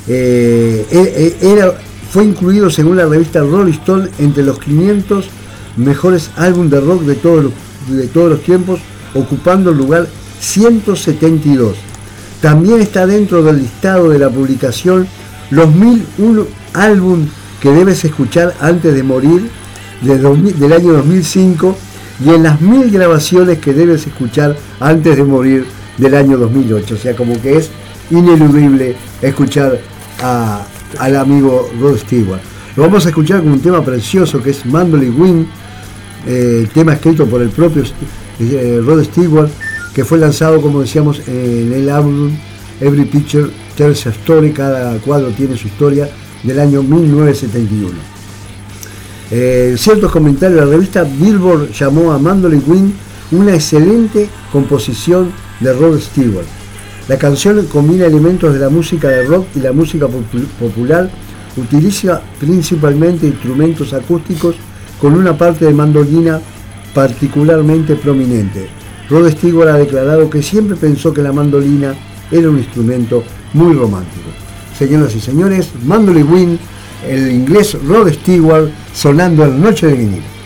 eh, 0.08 0.86
e, 0.90 1.36
e, 1.40 1.52
era, 1.52 1.72
fue 2.10 2.24
incluido 2.24 2.68
según 2.68 2.96
la 2.96 3.06
revista 3.06 3.40
Rolling 3.40 3.72
Stone 3.72 4.08
entre 4.18 4.42
los 4.42 4.58
500 4.58 5.26
mejores 5.76 6.30
álbumes 6.36 6.72
de 6.72 6.80
rock 6.80 7.02
de 7.02 7.14
todos 7.14 7.44
los, 7.44 7.52
de 7.96 8.08
todos 8.08 8.30
los 8.30 8.42
tiempos, 8.42 8.80
ocupando 9.14 9.70
el 9.70 9.78
lugar 9.78 10.08
172. 10.40 11.76
También 12.42 12.80
está 12.80 13.06
dentro 13.06 13.42
del 13.44 13.58
listado 13.58 14.10
de 14.10 14.18
la 14.18 14.30
publicación 14.30 15.06
los 15.50 15.72
1001 15.72 16.44
álbumes 16.74 17.28
que 17.60 17.70
debes 17.70 18.04
escuchar 18.04 18.54
antes 18.60 18.94
de 18.94 19.02
morir 19.04 19.48
del 20.02 20.72
año 20.72 20.92
2005 20.92 21.76
y 22.24 22.30
en 22.30 22.42
las 22.42 22.60
mil 22.60 22.90
grabaciones 22.90 23.58
que 23.58 23.72
debes 23.72 24.06
escuchar 24.06 24.56
antes 24.80 25.16
de 25.16 25.24
morir 25.24 25.77
del 25.98 26.14
año 26.14 26.38
2008. 26.38 26.94
O 26.94 26.98
sea, 26.98 27.14
como 27.14 27.40
que 27.40 27.56
es 27.56 27.70
ineludible 28.10 28.96
escuchar 29.20 29.78
al 30.20 31.16
amigo 31.16 31.70
Rod 31.80 31.98
Stewart. 31.98 32.40
Lo 32.76 32.84
vamos 32.84 33.04
a 33.06 33.08
escuchar 33.08 33.40
con 33.40 33.52
un 33.52 33.60
tema 33.60 33.84
precioso 33.84 34.42
que 34.42 34.50
es 34.50 34.64
Mandolin 34.64 35.20
Wind, 35.20 35.46
eh, 36.26 36.60
el 36.62 36.68
tema 36.70 36.94
escrito 36.94 37.26
por 37.26 37.42
el 37.42 37.50
propio 37.50 37.82
eh, 38.40 38.80
Rod 38.84 39.04
Stewart, 39.04 39.50
que 39.94 40.04
fue 40.04 40.18
lanzado, 40.18 40.60
como 40.62 40.80
decíamos, 40.80 41.20
en 41.26 41.72
el 41.72 41.90
álbum 41.90 42.30
Every 42.80 43.04
Picture 43.04 43.50
Tells 43.76 44.06
a 44.06 44.10
Story, 44.10 44.52
cada 44.52 44.96
cuadro 44.98 45.28
tiene 45.30 45.56
su 45.56 45.66
historia, 45.66 46.08
del 46.42 46.60
año 46.60 46.82
1971. 46.82 47.94
Eh, 49.30 49.74
ciertos 49.76 50.10
comentarios, 50.10 50.60
la 50.60 50.66
revista 50.66 51.02
Billboard 51.02 51.72
llamó 51.72 52.12
a 52.12 52.18
Mandolin 52.18 52.62
Wind 52.66 52.92
una 53.32 53.54
excelente 53.54 54.28
composición 54.52 55.32
de 55.60 55.72
Rod 55.72 55.98
Stewart. 56.00 56.46
La 57.08 57.18
canción 57.18 57.64
combina 57.66 58.06
elementos 58.06 58.52
de 58.52 58.60
la 58.60 58.68
música 58.68 59.08
de 59.08 59.24
rock 59.24 59.46
y 59.54 59.60
la 59.60 59.72
música 59.72 60.06
popular, 60.58 61.10
utiliza 61.56 62.20
principalmente 62.38 63.26
instrumentos 63.26 63.92
acústicos 63.92 64.56
con 65.00 65.14
una 65.14 65.36
parte 65.36 65.64
de 65.64 65.74
mandolina 65.74 66.40
particularmente 66.94 67.96
prominente. 67.96 68.68
Rod 69.08 69.30
Stewart 69.30 69.68
ha 69.68 69.78
declarado 69.78 70.28
que 70.28 70.42
siempre 70.42 70.76
pensó 70.76 71.12
que 71.12 71.22
la 71.22 71.32
mandolina 71.32 71.94
era 72.30 72.50
un 72.50 72.58
instrumento 72.58 73.24
muy 73.54 73.74
romántico. 73.74 74.28
Señoras 74.78 75.14
y 75.16 75.20
señores, 75.20 75.70
Mandolin 75.84 76.30
Wind 76.30 76.58
el 77.06 77.30
inglés 77.30 77.76
Rod 77.86 78.12
Stewart 78.12 78.70
sonando 78.92 79.44
en 79.44 79.60
Noche 79.60 79.86
de 79.86 79.94
Vinilo. 79.94 80.37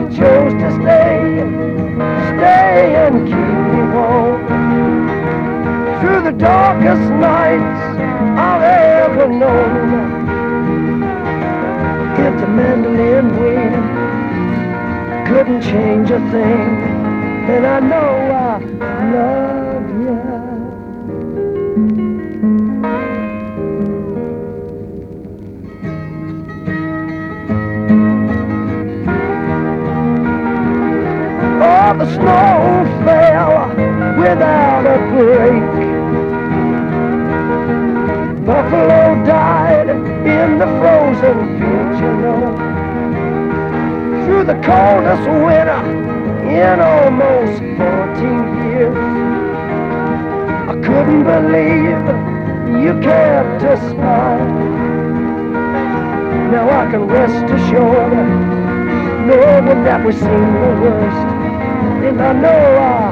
you 0.00 0.08
chose 0.10 0.52
to 0.52 0.70
stay, 0.80 1.42
stay 2.30 2.94
and 3.04 3.26
keep 3.26 3.58
me 3.72 3.82
warm. 3.94 4.40
Through 6.00 6.22
the 6.22 6.36
darkest 6.38 7.10
nights 7.14 7.80
I've 8.38 8.62
ever 8.62 9.26
known, 9.26 9.88
if 12.26 12.40
the 12.40 12.46
mandolin 12.46 13.26
wind 13.40 13.74
couldn't 15.26 15.62
change 15.62 16.10
a 16.10 16.20
thing, 16.30 16.80
then 17.48 17.64
I 17.64 17.80
know 17.80 18.30
I 18.30 19.12
love. 19.12 19.47
snow 32.14 32.84
fell 33.04 33.68
without 34.18 34.84
a 34.86 34.98
break. 35.12 35.98
Buffalo 38.44 39.24
died 39.26 39.90
in 39.90 40.58
the 40.58 40.66
frozen 40.80 41.38
fields, 41.58 42.00
you 42.00 42.12
know. 42.22 42.56
Through 44.24 44.44
the 44.44 44.58
coldest 44.64 45.28
winter 45.28 46.08
in 46.48 46.80
almost 46.80 47.58
14 47.60 48.70
years. 48.70 48.96
I 50.68 50.74
couldn't 50.82 51.24
believe 51.24 52.28
you 52.82 52.92
kept 53.00 53.62
a 53.62 53.76
smile. 53.90 54.48
Now 56.50 56.70
I 56.70 56.90
can 56.90 57.06
rest 57.06 57.44
assured, 57.52 58.12
knowing 59.26 59.84
that 59.84 60.04
we've 60.04 60.14
seen 60.14 60.24
the 60.24 60.80
worst 60.80 61.37
in 62.04 62.16
the 62.16 62.32
Noah. 62.32 63.07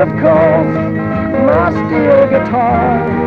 Of 0.00 0.08
course, 0.12 0.76
my 1.44 1.70
steel 1.70 2.26
guitar. 2.30 3.19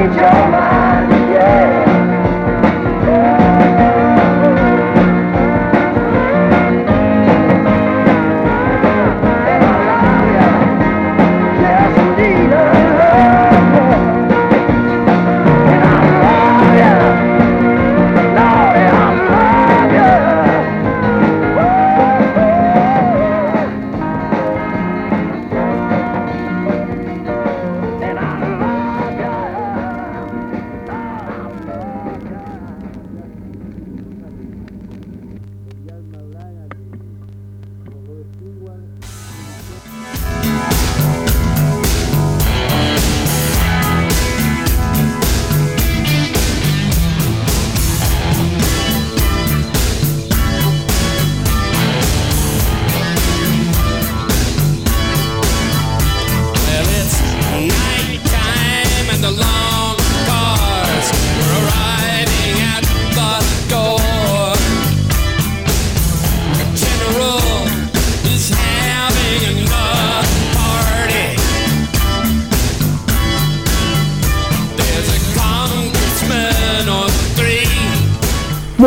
Yeah. 0.00 0.39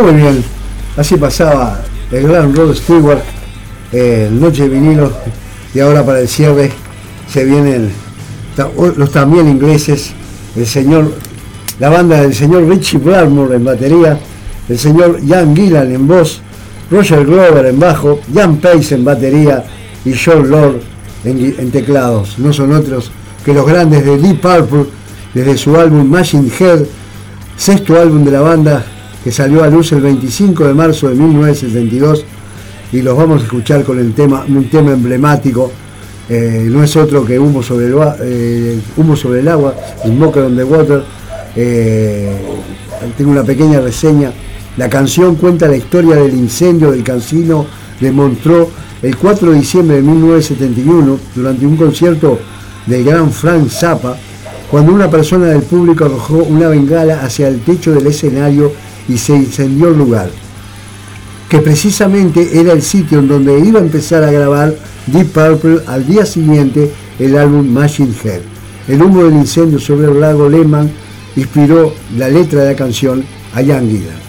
Muy 0.04 0.16
bien. 0.16 0.43
Así 0.97 1.16
pasaba 1.16 1.80
el 2.12 2.28
gran 2.28 2.54
Rod 2.54 2.76
Stewart, 2.76 3.22
el 3.93 4.38
Noche 4.38 4.64
de 4.64 4.70
vinilo, 4.78 5.10
y 5.74 5.80
ahora 5.80 6.06
para 6.06 6.20
el 6.20 6.28
cierre 6.28 6.74
se 7.26 7.45
vienen 7.45 7.89
los 8.97 9.12
también 9.14 9.47
ingleses, 9.47 10.12
el 10.58 10.68
señor, 10.68 11.14
la 11.80 11.88
banda 11.88 12.20
del 12.20 12.36
señor 12.36 12.68
Richie 12.68 12.99
Blackmore 12.99 13.56
en 13.56 13.64
batería, 13.64 14.20
el 14.68 14.78
señor 14.78 15.22
Jan 15.26 15.56
Gillan 15.56 15.89
en 15.89 16.06
voz, 16.06 16.41
Roger 16.91 17.26
Glover 17.26 17.66
en 17.68 17.80
bajo, 17.80 18.20
Jan 18.34 18.58
Pace 18.58 18.95
en 18.95 19.06
batería 19.06 19.64
y 20.04 20.14
John 20.14 20.49
Lord 20.49 20.82
en, 21.24 21.56
en 21.58 21.72
teclados. 21.72 22.38
No 22.39 22.51
son 22.51 22.74
otros 22.74 23.10
que 23.45 23.54
los 23.54 23.66
grandes 23.66 24.04
de 24.04 24.18
Deep 24.18 24.41
Purple 24.41 24.86
desde 25.34 25.58
su 25.58 25.78
álbum 25.78 26.06
Machine 26.10 26.51
Head, 26.60 26.82
sexto 27.56 27.97
álbum 27.97 28.26
de 28.26 28.32
la 28.32 28.41
banda 28.41 28.86
que 29.24 29.32
salió 29.32 29.63
a 29.63 29.67
luz 29.67 29.91
el 29.91 30.01
25 30.01 30.65
de 30.65 30.74
marzo 30.74 31.09
de 31.09 31.15
1962 31.15 32.26
y 32.91 33.01
los 33.01 33.17
vamos 33.17 33.41
a 33.41 33.45
escuchar 33.45 33.84
con 33.84 33.99
el 33.99 34.13
tema, 34.13 34.45
un 34.47 34.69
tema 34.69 34.91
emblemático, 34.91 35.71
eh, 36.30 36.67
no 36.69 36.84
es 36.84 36.95
otro 36.95 37.26
que 37.26 37.38
Humo 37.38 37.61
sobre 37.61 37.88
el, 37.88 37.95
eh, 38.21 38.80
humo 38.95 39.15
sobre 39.15 39.41
el 39.41 39.47
agua, 39.47 39.76
Smoke 40.05 40.38
on 40.38 40.55
the 40.55 40.63
Water. 40.63 41.03
Eh, 41.55 42.36
tengo 43.17 43.32
una 43.32 43.43
pequeña 43.43 43.80
reseña. 43.82 44.32
La 44.78 44.89
canción 44.89 45.36
cuenta 45.36 45.67
la 45.67 45.76
historia 45.76 46.15
del 46.15 46.34
incendio 46.34 46.91
del 46.91 47.03
casino 47.03 47.65
de 47.99 48.11
Montreux 48.11 48.69
el 49.01 49.17
4 49.17 49.51
de 49.51 49.59
diciembre 49.59 49.97
de 49.97 50.01
1971 50.01 51.19
durante 51.36 51.65
un 51.65 51.76
concierto 51.76 52.39
del 52.86 53.03
gran 53.03 53.32
Frank 53.32 53.67
Zappa, 53.69 54.17
cuando 54.71 54.93
una 54.93 55.09
persona 55.09 55.47
del 55.47 55.61
público 55.63 56.05
arrojó 56.05 56.38
una 56.38 56.69
bengala 56.69 57.21
hacia 57.21 57.49
el 57.49 57.59
techo 57.61 57.91
del 57.91 58.07
escenario 58.07 58.71
y 59.08 59.18
se 59.18 59.36
incendió 59.36 59.89
el 59.89 59.97
lugar, 59.97 60.30
que 61.49 61.60
precisamente 61.60 62.60
era 62.60 62.74
el 62.74 62.82
sitio 62.82 63.20
en 63.20 63.28
donde 63.28 63.60
iba 63.60 63.80
a 63.80 63.84
empezar 63.84 64.24
a 64.24 64.32
grabar 64.32 64.76
Deep 65.08 65.28
Purple 65.32 65.82
al 65.88 66.06
día 66.06 66.26
siguiente 66.26 66.91
el 67.20 67.38
álbum 67.38 67.68
Machine 67.68 68.14
Head. 68.24 68.41
El 68.88 69.01
humo 69.01 69.24
del 69.24 69.34
incendio 69.34 69.80
sobre 69.80 70.08
el 70.08 70.20
lago 70.20 70.49
Lehman 70.49 70.91
inspiró 71.36 71.93
la 72.18 72.28
letra 72.30 72.64
de 72.64 72.72
la 72.72 72.78
canción 72.78 73.24
a 73.54 73.60
Gillan. 73.62 74.24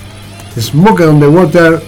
Smoke 0.59 1.01
on 1.01 1.19
the 1.19 1.27
Water, 1.27 1.83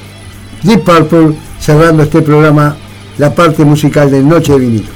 Deep 0.62 0.82
Purple, 0.82 1.36
cerrando 1.60 2.02
este 2.02 2.22
programa, 2.22 2.76
la 3.18 3.34
parte 3.34 3.64
musical 3.64 4.10
de 4.10 4.22
Noche 4.22 4.52
de 4.52 4.58
Vinilo. 4.58 4.95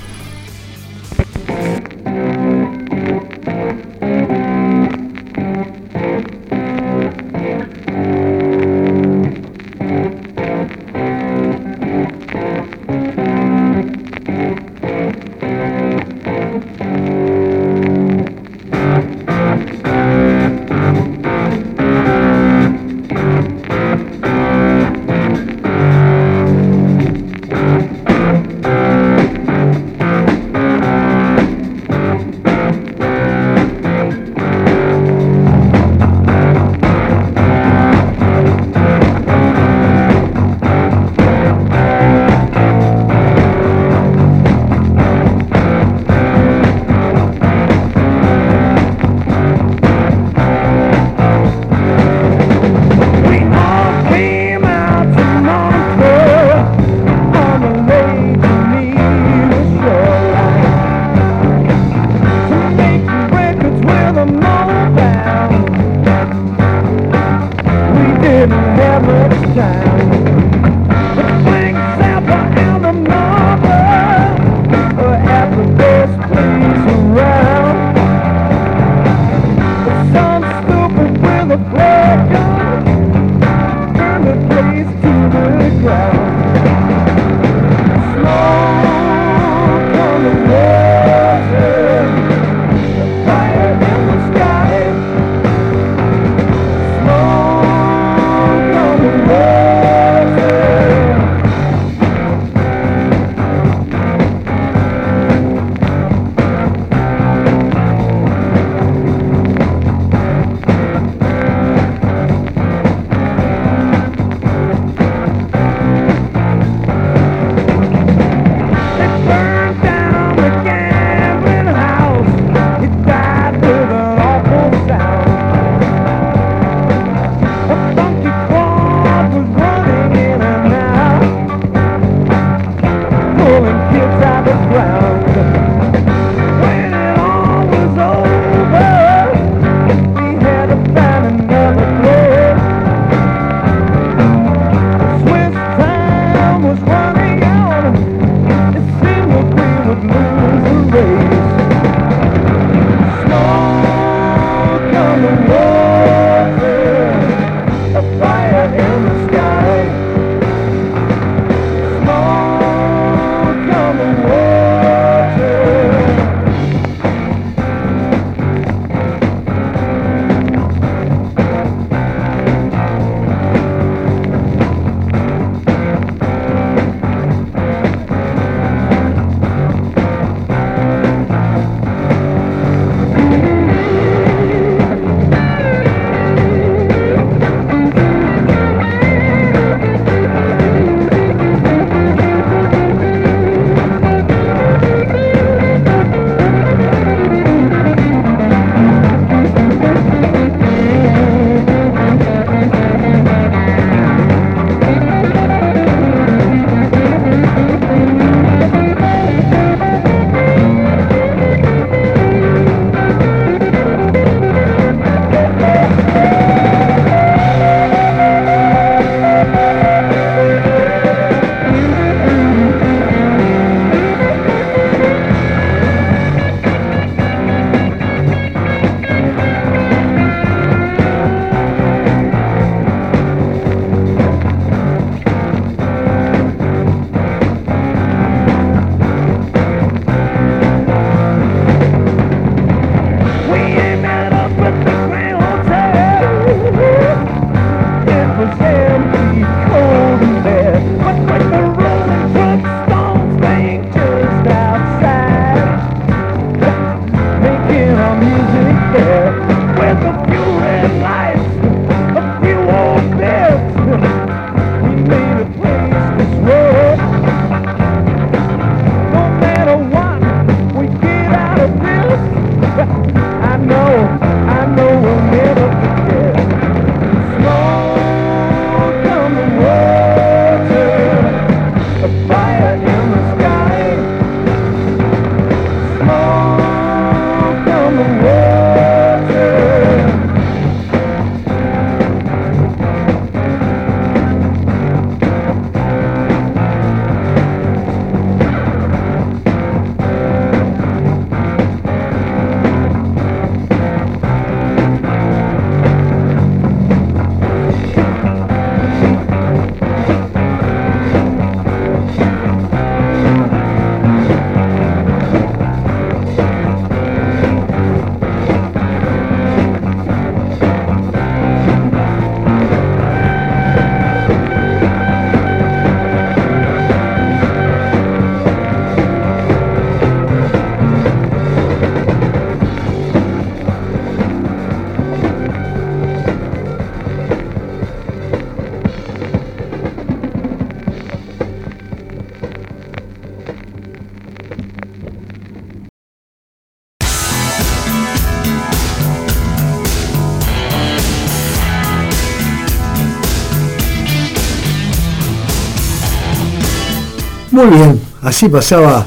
Muy 357.61 357.77
bien, 357.77 358.01
así 358.23 358.49
pasaba 358.49 359.07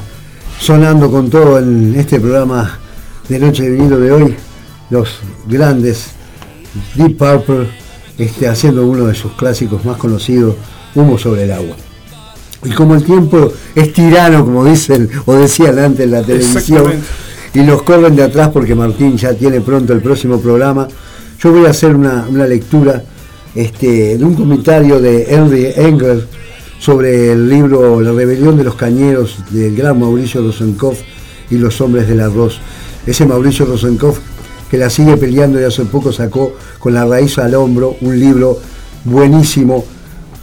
sonando 0.60 1.10
con 1.10 1.28
todo 1.28 1.58
en 1.58 1.92
este 1.98 2.20
programa 2.20 2.78
de 3.28 3.40
Noche 3.40 3.64
de 3.64 3.70
Vinilo 3.70 3.98
de 3.98 4.12
hoy, 4.12 4.36
los 4.90 5.08
grandes 5.48 6.10
Deep 6.94 7.18
Purple 7.18 7.68
este, 8.16 8.46
haciendo 8.46 8.86
uno 8.86 9.06
de 9.06 9.14
sus 9.16 9.32
clásicos 9.32 9.84
más 9.84 9.96
conocidos, 9.96 10.54
Humo 10.94 11.18
sobre 11.18 11.42
el 11.42 11.50
agua. 11.50 11.74
Y 12.64 12.70
como 12.70 12.94
el 12.94 13.02
tiempo 13.02 13.52
es 13.74 13.92
tirano, 13.92 14.44
como 14.44 14.64
dicen 14.64 15.10
o 15.26 15.34
decían 15.34 15.76
antes 15.80 16.04
en 16.04 16.12
la 16.12 16.22
televisión, 16.22 16.92
y 17.54 17.62
los 17.64 17.82
corren 17.82 18.14
de 18.14 18.22
atrás 18.22 18.50
porque 18.52 18.76
Martín 18.76 19.16
ya 19.16 19.34
tiene 19.34 19.62
pronto 19.62 19.92
el 19.92 20.00
próximo 20.00 20.38
programa, 20.38 20.86
yo 21.40 21.50
voy 21.50 21.66
a 21.66 21.70
hacer 21.70 21.96
una, 21.96 22.28
lectura 22.46 23.02
este, 23.52 24.16
de 24.16 24.24
un 24.24 24.36
comentario 24.36 25.00
de 25.00 25.26
Henry 25.28 25.72
Engel 25.74 26.28
sobre 26.78 27.32
el 27.32 27.48
libro 27.48 28.00
La 28.00 28.12
rebelión 28.12 28.56
de 28.56 28.64
los 28.64 28.74
cañeros 28.74 29.38
del 29.50 29.74
gran 29.74 29.98
Mauricio 29.98 30.42
Rosenkopf 30.42 31.00
y 31.50 31.56
los 31.56 31.80
hombres 31.80 32.08
del 32.08 32.20
arroz. 32.20 32.60
Ese 33.06 33.26
Mauricio 33.26 33.66
Rosenkopf 33.66 34.18
que 34.70 34.78
la 34.78 34.90
sigue 34.90 35.16
peleando 35.16 35.60
y 35.60 35.64
hace 35.64 35.84
poco 35.84 36.12
sacó 36.12 36.56
con 36.78 36.94
la 36.94 37.04
raíz 37.04 37.38
al 37.38 37.54
hombro 37.54 37.96
un 38.00 38.18
libro 38.18 38.58
buenísimo, 39.04 39.84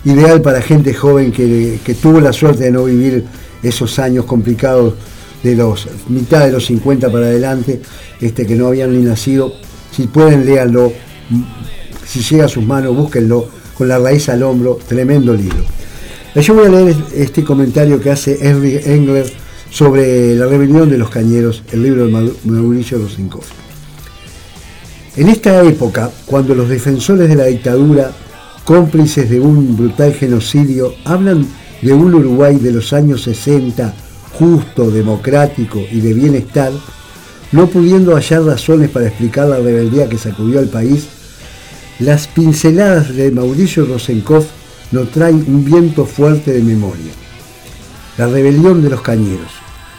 ideal 0.05 0.41
para 0.41 0.61
gente 0.61 0.93
joven 0.93 1.31
que, 1.31 1.79
tuvo 2.01 2.19
la 2.19 2.31
suerte 2.31 2.65
de 2.65 2.71
no 2.71 2.85
vivir 2.85 3.25
esos 3.61 3.99
años 3.99 4.25
complicados 4.25 4.93
de 5.43 5.55
los 5.55 5.87
mitad 6.07 6.45
de 6.45 6.51
los 6.51 6.65
50 6.65 7.11
para 7.11 7.25
adelante, 7.25 7.81
este, 8.19 8.45
que 8.45 8.55
no 8.55 8.67
habían 8.67 8.93
ni 8.93 9.03
nacido. 9.03 9.51
Si 9.91 10.07
pueden, 10.07 10.45
léanlo. 10.45 10.93
Si 12.05 12.21
llega 12.21 12.45
a 12.45 12.47
sus 12.47 12.63
manos, 12.63 12.95
búsquenlo. 12.95 13.47
Con 13.77 13.87
la 13.87 13.97
raíz 13.97 14.29
al 14.29 14.43
hombro, 14.43 14.79
tremendo 14.87 15.33
libro. 15.33 15.63
Yo 16.33 16.53
voy 16.53 16.65
a 16.65 16.69
leer 16.69 16.95
este 17.13 17.43
comentario 17.43 17.99
que 17.99 18.09
hace 18.09 18.37
Henry 18.41 18.79
Engler 18.85 19.29
sobre 19.69 20.33
la 20.33 20.45
rebelión 20.45 20.89
de 20.89 20.97
los 20.97 21.09
cañeros, 21.09 21.61
el 21.73 21.83
libro 21.83 22.05
de 22.07 22.31
Mauricio 22.45 22.99
Rosenkopf. 22.99 23.49
En 25.17 25.27
esta 25.27 25.61
época, 25.61 26.09
cuando 26.25 26.55
los 26.55 26.69
defensores 26.69 27.27
de 27.27 27.35
la 27.35 27.45
dictadura, 27.45 28.13
cómplices 28.63 29.29
de 29.29 29.41
un 29.41 29.75
brutal 29.75 30.13
genocidio, 30.13 30.93
hablan 31.03 31.45
de 31.81 31.91
un 31.91 32.15
Uruguay 32.15 32.55
de 32.55 32.71
los 32.71 32.93
años 32.93 33.23
60, 33.23 33.93
justo, 34.31 34.89
democrático 34.89 35.81
y 35.91 35.99
de 35.99 36.13
bienestar, 36.13 36.71
no 37.51 37.67
pudiendo 37.67 38.15
hallar 38.15 38.43
razones 38.43 38.89
para 38.89 39.07
explicar 39.07 39.49
la 39.49 39.57
rebeldía 39.57 40.07
que 40.07 40.17
sacudió 40.17 40.59
al 40.59 40.69
país, 40.69 41.07
las 41.99 42.27
pinceladas 42.27 43.13
de 43.13 43.31
Mauricio 43.31 43.85
Rosenkopf 43.85 44.60
nos 44.91 45.11
traen 45.11 45.43
un 45.47 45.63
viento 45.63 46.05
fuerte 46.05 46.51
de 46.51 46.61
memoria. 46.61 47.11
La 48.17 48.27
rebelión 48.27 48.81
de 48.81 48.89
los 48.89 49.01
cañeros, 49.01 49.51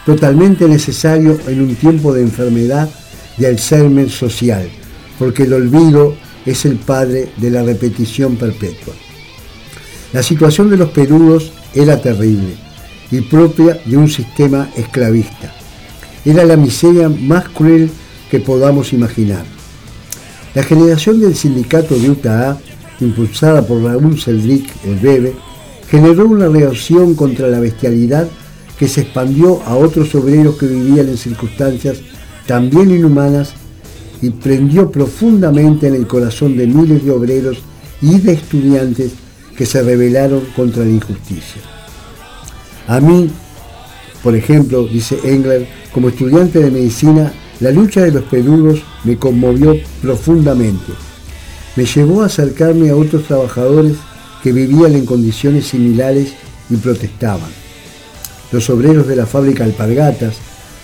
totalmente 0.05 0.67
necesario 0.67 1.39
en 1.47 1.61
un 1.61 1.75
tiempo 1.75 2.13
de 2.13 2.21
enfermedad 2.21 2.89
de 3.37 3.47
Alzheimer 3.47 4.09
social, 4.09 4.69
porque 5.17 5.43
el 5.43 5.53
olvido 5.53 6.15
es 6.45 6.65
el 6.65 6.75
padre 6.77 7.29
de 7.37 7.49
la 7.49 7.63
repetición 7.63 8.35
perpetua. 8.35 8.93
La 10.11 10.21
situación 10.21 10.69
de 10.69 10.77
los 10.77 10.89
perudos 10.89 11.51
era 11.73 11.99
terrible 12.01 12.55
y 13.09 13.21
propia 13.21 13.79
de 13.85 13.97
un 13.97 14.09
sistema 14.09 14.69
esclavista. 14.75 15.53
Era 16.25 16.45
la 16.45 16.55
miseria 16.55 17.09
más 17.09 17.49
cruel 17.49 17.89
que 18.29 18.39
podamos 18.39 18.93
imaginar. 18.93 19.43
La 20.53 20.63
generación 20.63 21.19
del 21.19 21.35
sindicato 21.35 21.95
de 21.95 22.11
UTA, 22.11 22.57
impulsada 23.03 23.61
por 23.65 23.83
Raúl 23.83 24.19
Celdric, 24.19 24.71
el 24.85 24.99
Bebe, 24.99 25.33
generó 25.89 26.25
una 26.25 26.47
reacción 26.47 27.15
contra 27.15 27.47
la 27.47 27.59
bestialidad 27.59 28.27
que 28.77 28.87
se 28.87 29.01
expandió 29.01 29.61
a 29.65 29.75
otros 29.75 30.13
obreros 30.15 30.57
que 30.57 30.65
vivían 30.65 31.09
en 31.09 31.17
circunstancias 31.17 31.99
también 32.47 32.91
inhumanas 32.91 33.53
y 34.21 34.29
prendió 34.29 34.89
profundamente 34.89 35.87
en 35.87 35.95
el 35.95 36.07
corazón 36.07 36.57
de 36.57 36.67
miles 36.67 37.03
de 37.03 37.11
obreros 37.11 37.57
y 38.01 38.19
de 38.19 38.33
estudiantes 38.33 39.11
que 39.55 39.65
se 39.65 39.83
rebelaron 39.83 40.41
contra 40.55 40.83
la 40.83 40.89
injusticia. 40.89 41.61
A 42.87 42.99
mí, 42.99 43.29
por 44.23 44.35
ejemplo, 44.35 44.87
dice 44.87 45.19
Engler, 45.23 45.67
como 45.93 46.09
estudiante 46.09 46.59
de 46.59 46.71
medicina, 46.71 47.31
la 47.59 47.71
lucha 47.71 48.01
de 48.01 48.11
los 48.11 48.23
peludos 48.23 48.81
me 49.03 49.17
conmovió 49.17 49.75
profundamente. 50.01 50.93
Me 51.75 51.85
llevó 51.85 52.21
a 52.21 52.27
acercarme 52.27 52.89
a 52.89 52.95
otros 52.95 53.23
trabajadores 53.23 53.97
que 54.43 54.51
vivían 54.51 54.93
en 54.93 55.05
condiciones 55.05 55.67
similares 55.67 56.33
y 56.69 56.75
protestaban. 56.75 57.49
Los 58.51 58.69
obreros 58.69 59.07
de 59.07 59.15
la 59.15 59.25
fábrica 59.25 59.63
Alpargatas, 59.63 60.35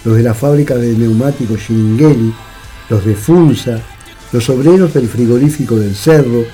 los 0.03 0.15
de 0.15 0.23
la 0.23 0.33
fábrica 0.33 0.75
de 0.75 0.93
neumáticos 0.93 1.59
Schilingeli, 1.59 2.33
los 2.89 3.05
de 3.05 3.15
Funza, 3.15 3.79
los 4.31 4.49
obreros 4.49 4.93
del 4.93 5.07
frigorífico 5.07 5.75
del 5.75 5.95
cerro, 5.95 6.45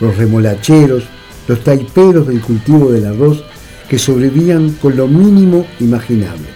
los 0.00 0.16
remolacheros, 0.16 1.04
los 1.48 1.64
taiperos 1.64 2.26
del 2.28 2.40
cultivo 2.40 2.92
del 2.92 3.06
arroz 3.06 3.42
que 3.88 3.98
sobrevivían 3.98 4.70
con 4.74 4.96
lo 4.96 5.08
mínimo 5.08 5.66
imaginable. 5.80 6.46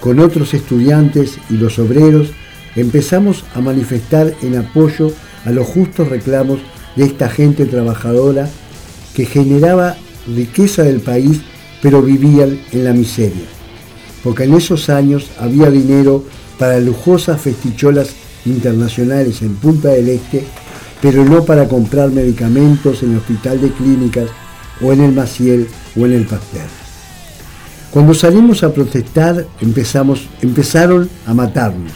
Con 0.00 0.18
otros 0.18 0.54
estudiantes 0.54 1.38
y 1.48 1.54
los 1.54 1.78
obreros 1.78 2.28
empezamos 2.74 3.44
a 3.54 3.60
manifestar 3.60 4.34
en 4.42 4.56
apoyo 4.56 5.12
a 5.44 5.50
los 5.50 5.66
justos 5.66 6.08
reclamos 6.08 6.60
de 6.96 7.04
esta 7.04 7.28
gente 7.28 7.66
trabajadora 7.66 8.48
que 9.14 9.26
generaba 9.26 9.96
riqueza 10.26 10.82
del 10.82 11.00
país 11.00 11.40
pero 11.80 12.00
vivían 12.00 12.60
en 12.70 12.84
la 12.84 12.92
miseria, 12.92 13.44
porque 14.22 14.44
en 14.44 14.54
esos 14.54 14.88
años 14.88 15.30
había 15.40 15.68
dinero 15.68 16.24
para 16.58 16.78
lujosas 16.78 17.40
festicholas 17.40 18.10
internacionales 18.46 19.42
en 19.42 19.56
Punta 19.56 19.88
del 19.88 20.08
Este, 20.10 20.44
pero 21.00 21.24
no 21.24 21.44
para 21.44 21.66
comprar 21.66 22.10
medicamentos 22.10 23.02
en 23.02 23.12
el 23.12 23.18
Hospital 23.18 23.60
de 23.60 23.72
Clínicas 23.72 24.28
o 24.80 24.92
en 24.92 25.02
el 25.02 25.12
Maciel 25.12 25.66
o 25.96 26.06
en 26.06 26.12
el 26.12 26.24
Pasteur. 26.24 26.68
Cuando 27.90 28.14
salimos 28.14 28.62
a 28.62 28.72
protestar 28.72 29.44
empezamos, 29.60 30.28
empezaron 30.40 31.10
a 31.26 31.34
matarnos. 31.34 31.92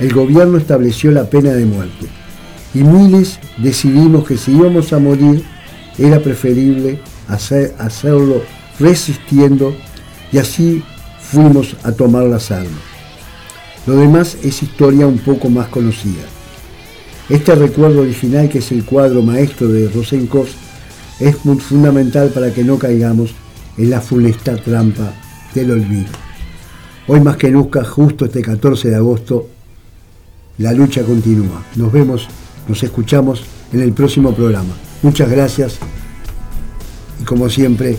El 0.00 0.12
gobierno 0.12 0.58
estableció 0.58 1.12
la 1.12 1.30
pena 1.30 1.52
de 1.52 1.64
muerte 1.64 2.23
y 2.74 2.82
miles 2.82 3.38
decidimos 3.56 4.26
que 4.26 4.36
si 4.36 4.52
íbamos 4.52 4.92
a 4.92 4.98
morir 4.98 5.44
era 5.98 6.20
preferible 6.20 6.98
hacer, 7.28 7.74
hacerlo 7.78 8.42
resistiendo 8.78 9.74
y 10.32 10.38
así 10.38 10.82
fuimos 11.20 11.76
a 11.84 11.92
tomar 11.92 12.24
las 12.24 12.50
armas. 12.50 12.82
Lo 13.86 13.96
demás 13.96 14.36
es 14.42 14.62
historia 14.62 15.06
un 15.06 15.18
poco 15.18 15.48
más 15.48 15.68
conocida. 15.68 16.22
Este 17.28 17.54
recuerdo 17.54 18.02
original, 18.02 18.48
que 18.48 18.58
es 18.58 18.72
el 18.72 18.84
cuadro 18.84 19.22
maestro 19.22 19.68
de 19.68 19.88
Rosenkopf, 19.88 20.50
es 21.20 21.36
fundamental 21.36 22.30
para 22.30 22.52
que 22.52 22.64
no 22.64 22.78
caigamos 22.78 23.34
en 23.78 23.90
la 23.90 24.00
funesta 24.00 24.56
trampa 24.56 25.12
del 25.54 25.70
olvido. 25.70 26.08
Hoy 27.06 27.20
más 27.20 27.36
que 27.36 27.50
nunca, 27.50 27.84
justo 27.84 28.24
este 28.24 28.42
14 28.42 28.90
de 28.90 28.96
agosto, 28.96 29.48
la 30.58 30.72
lucha 30.72 31.02
continúa. 31.02 31.64
Nos 31.76 31.92
vemos, 31.92 32.28
nos 32.68 32.82
escuchamos 32.82 33.44
en 33.72 33.80
el 33.80 33.92
próximo 33.92 34.34
programa. 34.34 34.74
Muchas 35.02 35.30
gracias 35.30 35.76
y 37.20 37.24
como 37.24 37.48
siempre, 37.48 37.96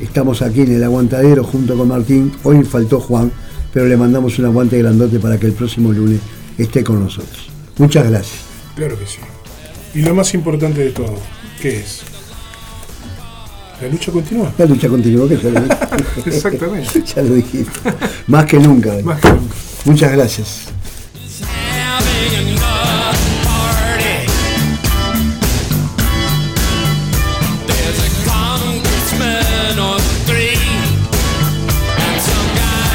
estamos 0.00 0.42
aquí 0.42 0.62
en 0.62 0.76
el 0.76 0.84
aguantadero 0.84 1.44
junto 1.44 1.76
con 1.76 1.88
Martín. 1.88 2.32
Hoy 2.44 2.62
faltó 2.64 3.00
Juan 3.00 3.32
pero 3.76 3.88
le 3.88 3.96
mandamos 3.98 4.38
un 4.38 4.46
aguante 4.46 4.78
grandote 4.78 5.18
para 5.20 5.38
que 5.38 5.44
el 5.44 5.52
próximo 5.52 5.92
lunes 5.92 6.18
esté 6.56 6.82
con 6.82 6.98
nosotros. 6.98 7.50
Muchas 7.76 8.08
gracias. 8.08 8.38
Claro 8.74 8.98
que 8.98 9.04
sí. 9.04 9.18
Y 9.92 10.00
lo 10.00 10.14
más 10.14 10.32
importante 10.32 10.80
de 10.82 10.92
todo, 10.92 11.14
¿qué 11.60 11.80
es? 11.80 12.00
La 13.82 13.88
lucha 13.88 14.10
continúa. 14.10 14.50
La 14.56 14.64
lucha 14.64 14.88
continúa, 14.88 15.28
que 15.28 15.36
ya 15.36 15.50
lo 15.50 15.60
Exactamente. 16.24 17.04
ya 17.14 17.20
lo 17.20 17.34
dijiste. 17.34 17.70
Más 18.28 18.46
que 18.46 18.58
nunca. 18.58 18.94
Más 19.04 19.20
que 19.20 19.28
nunca. 19.28 19.54
Muchas 19.84 20.12
gracias. 20.12 20.75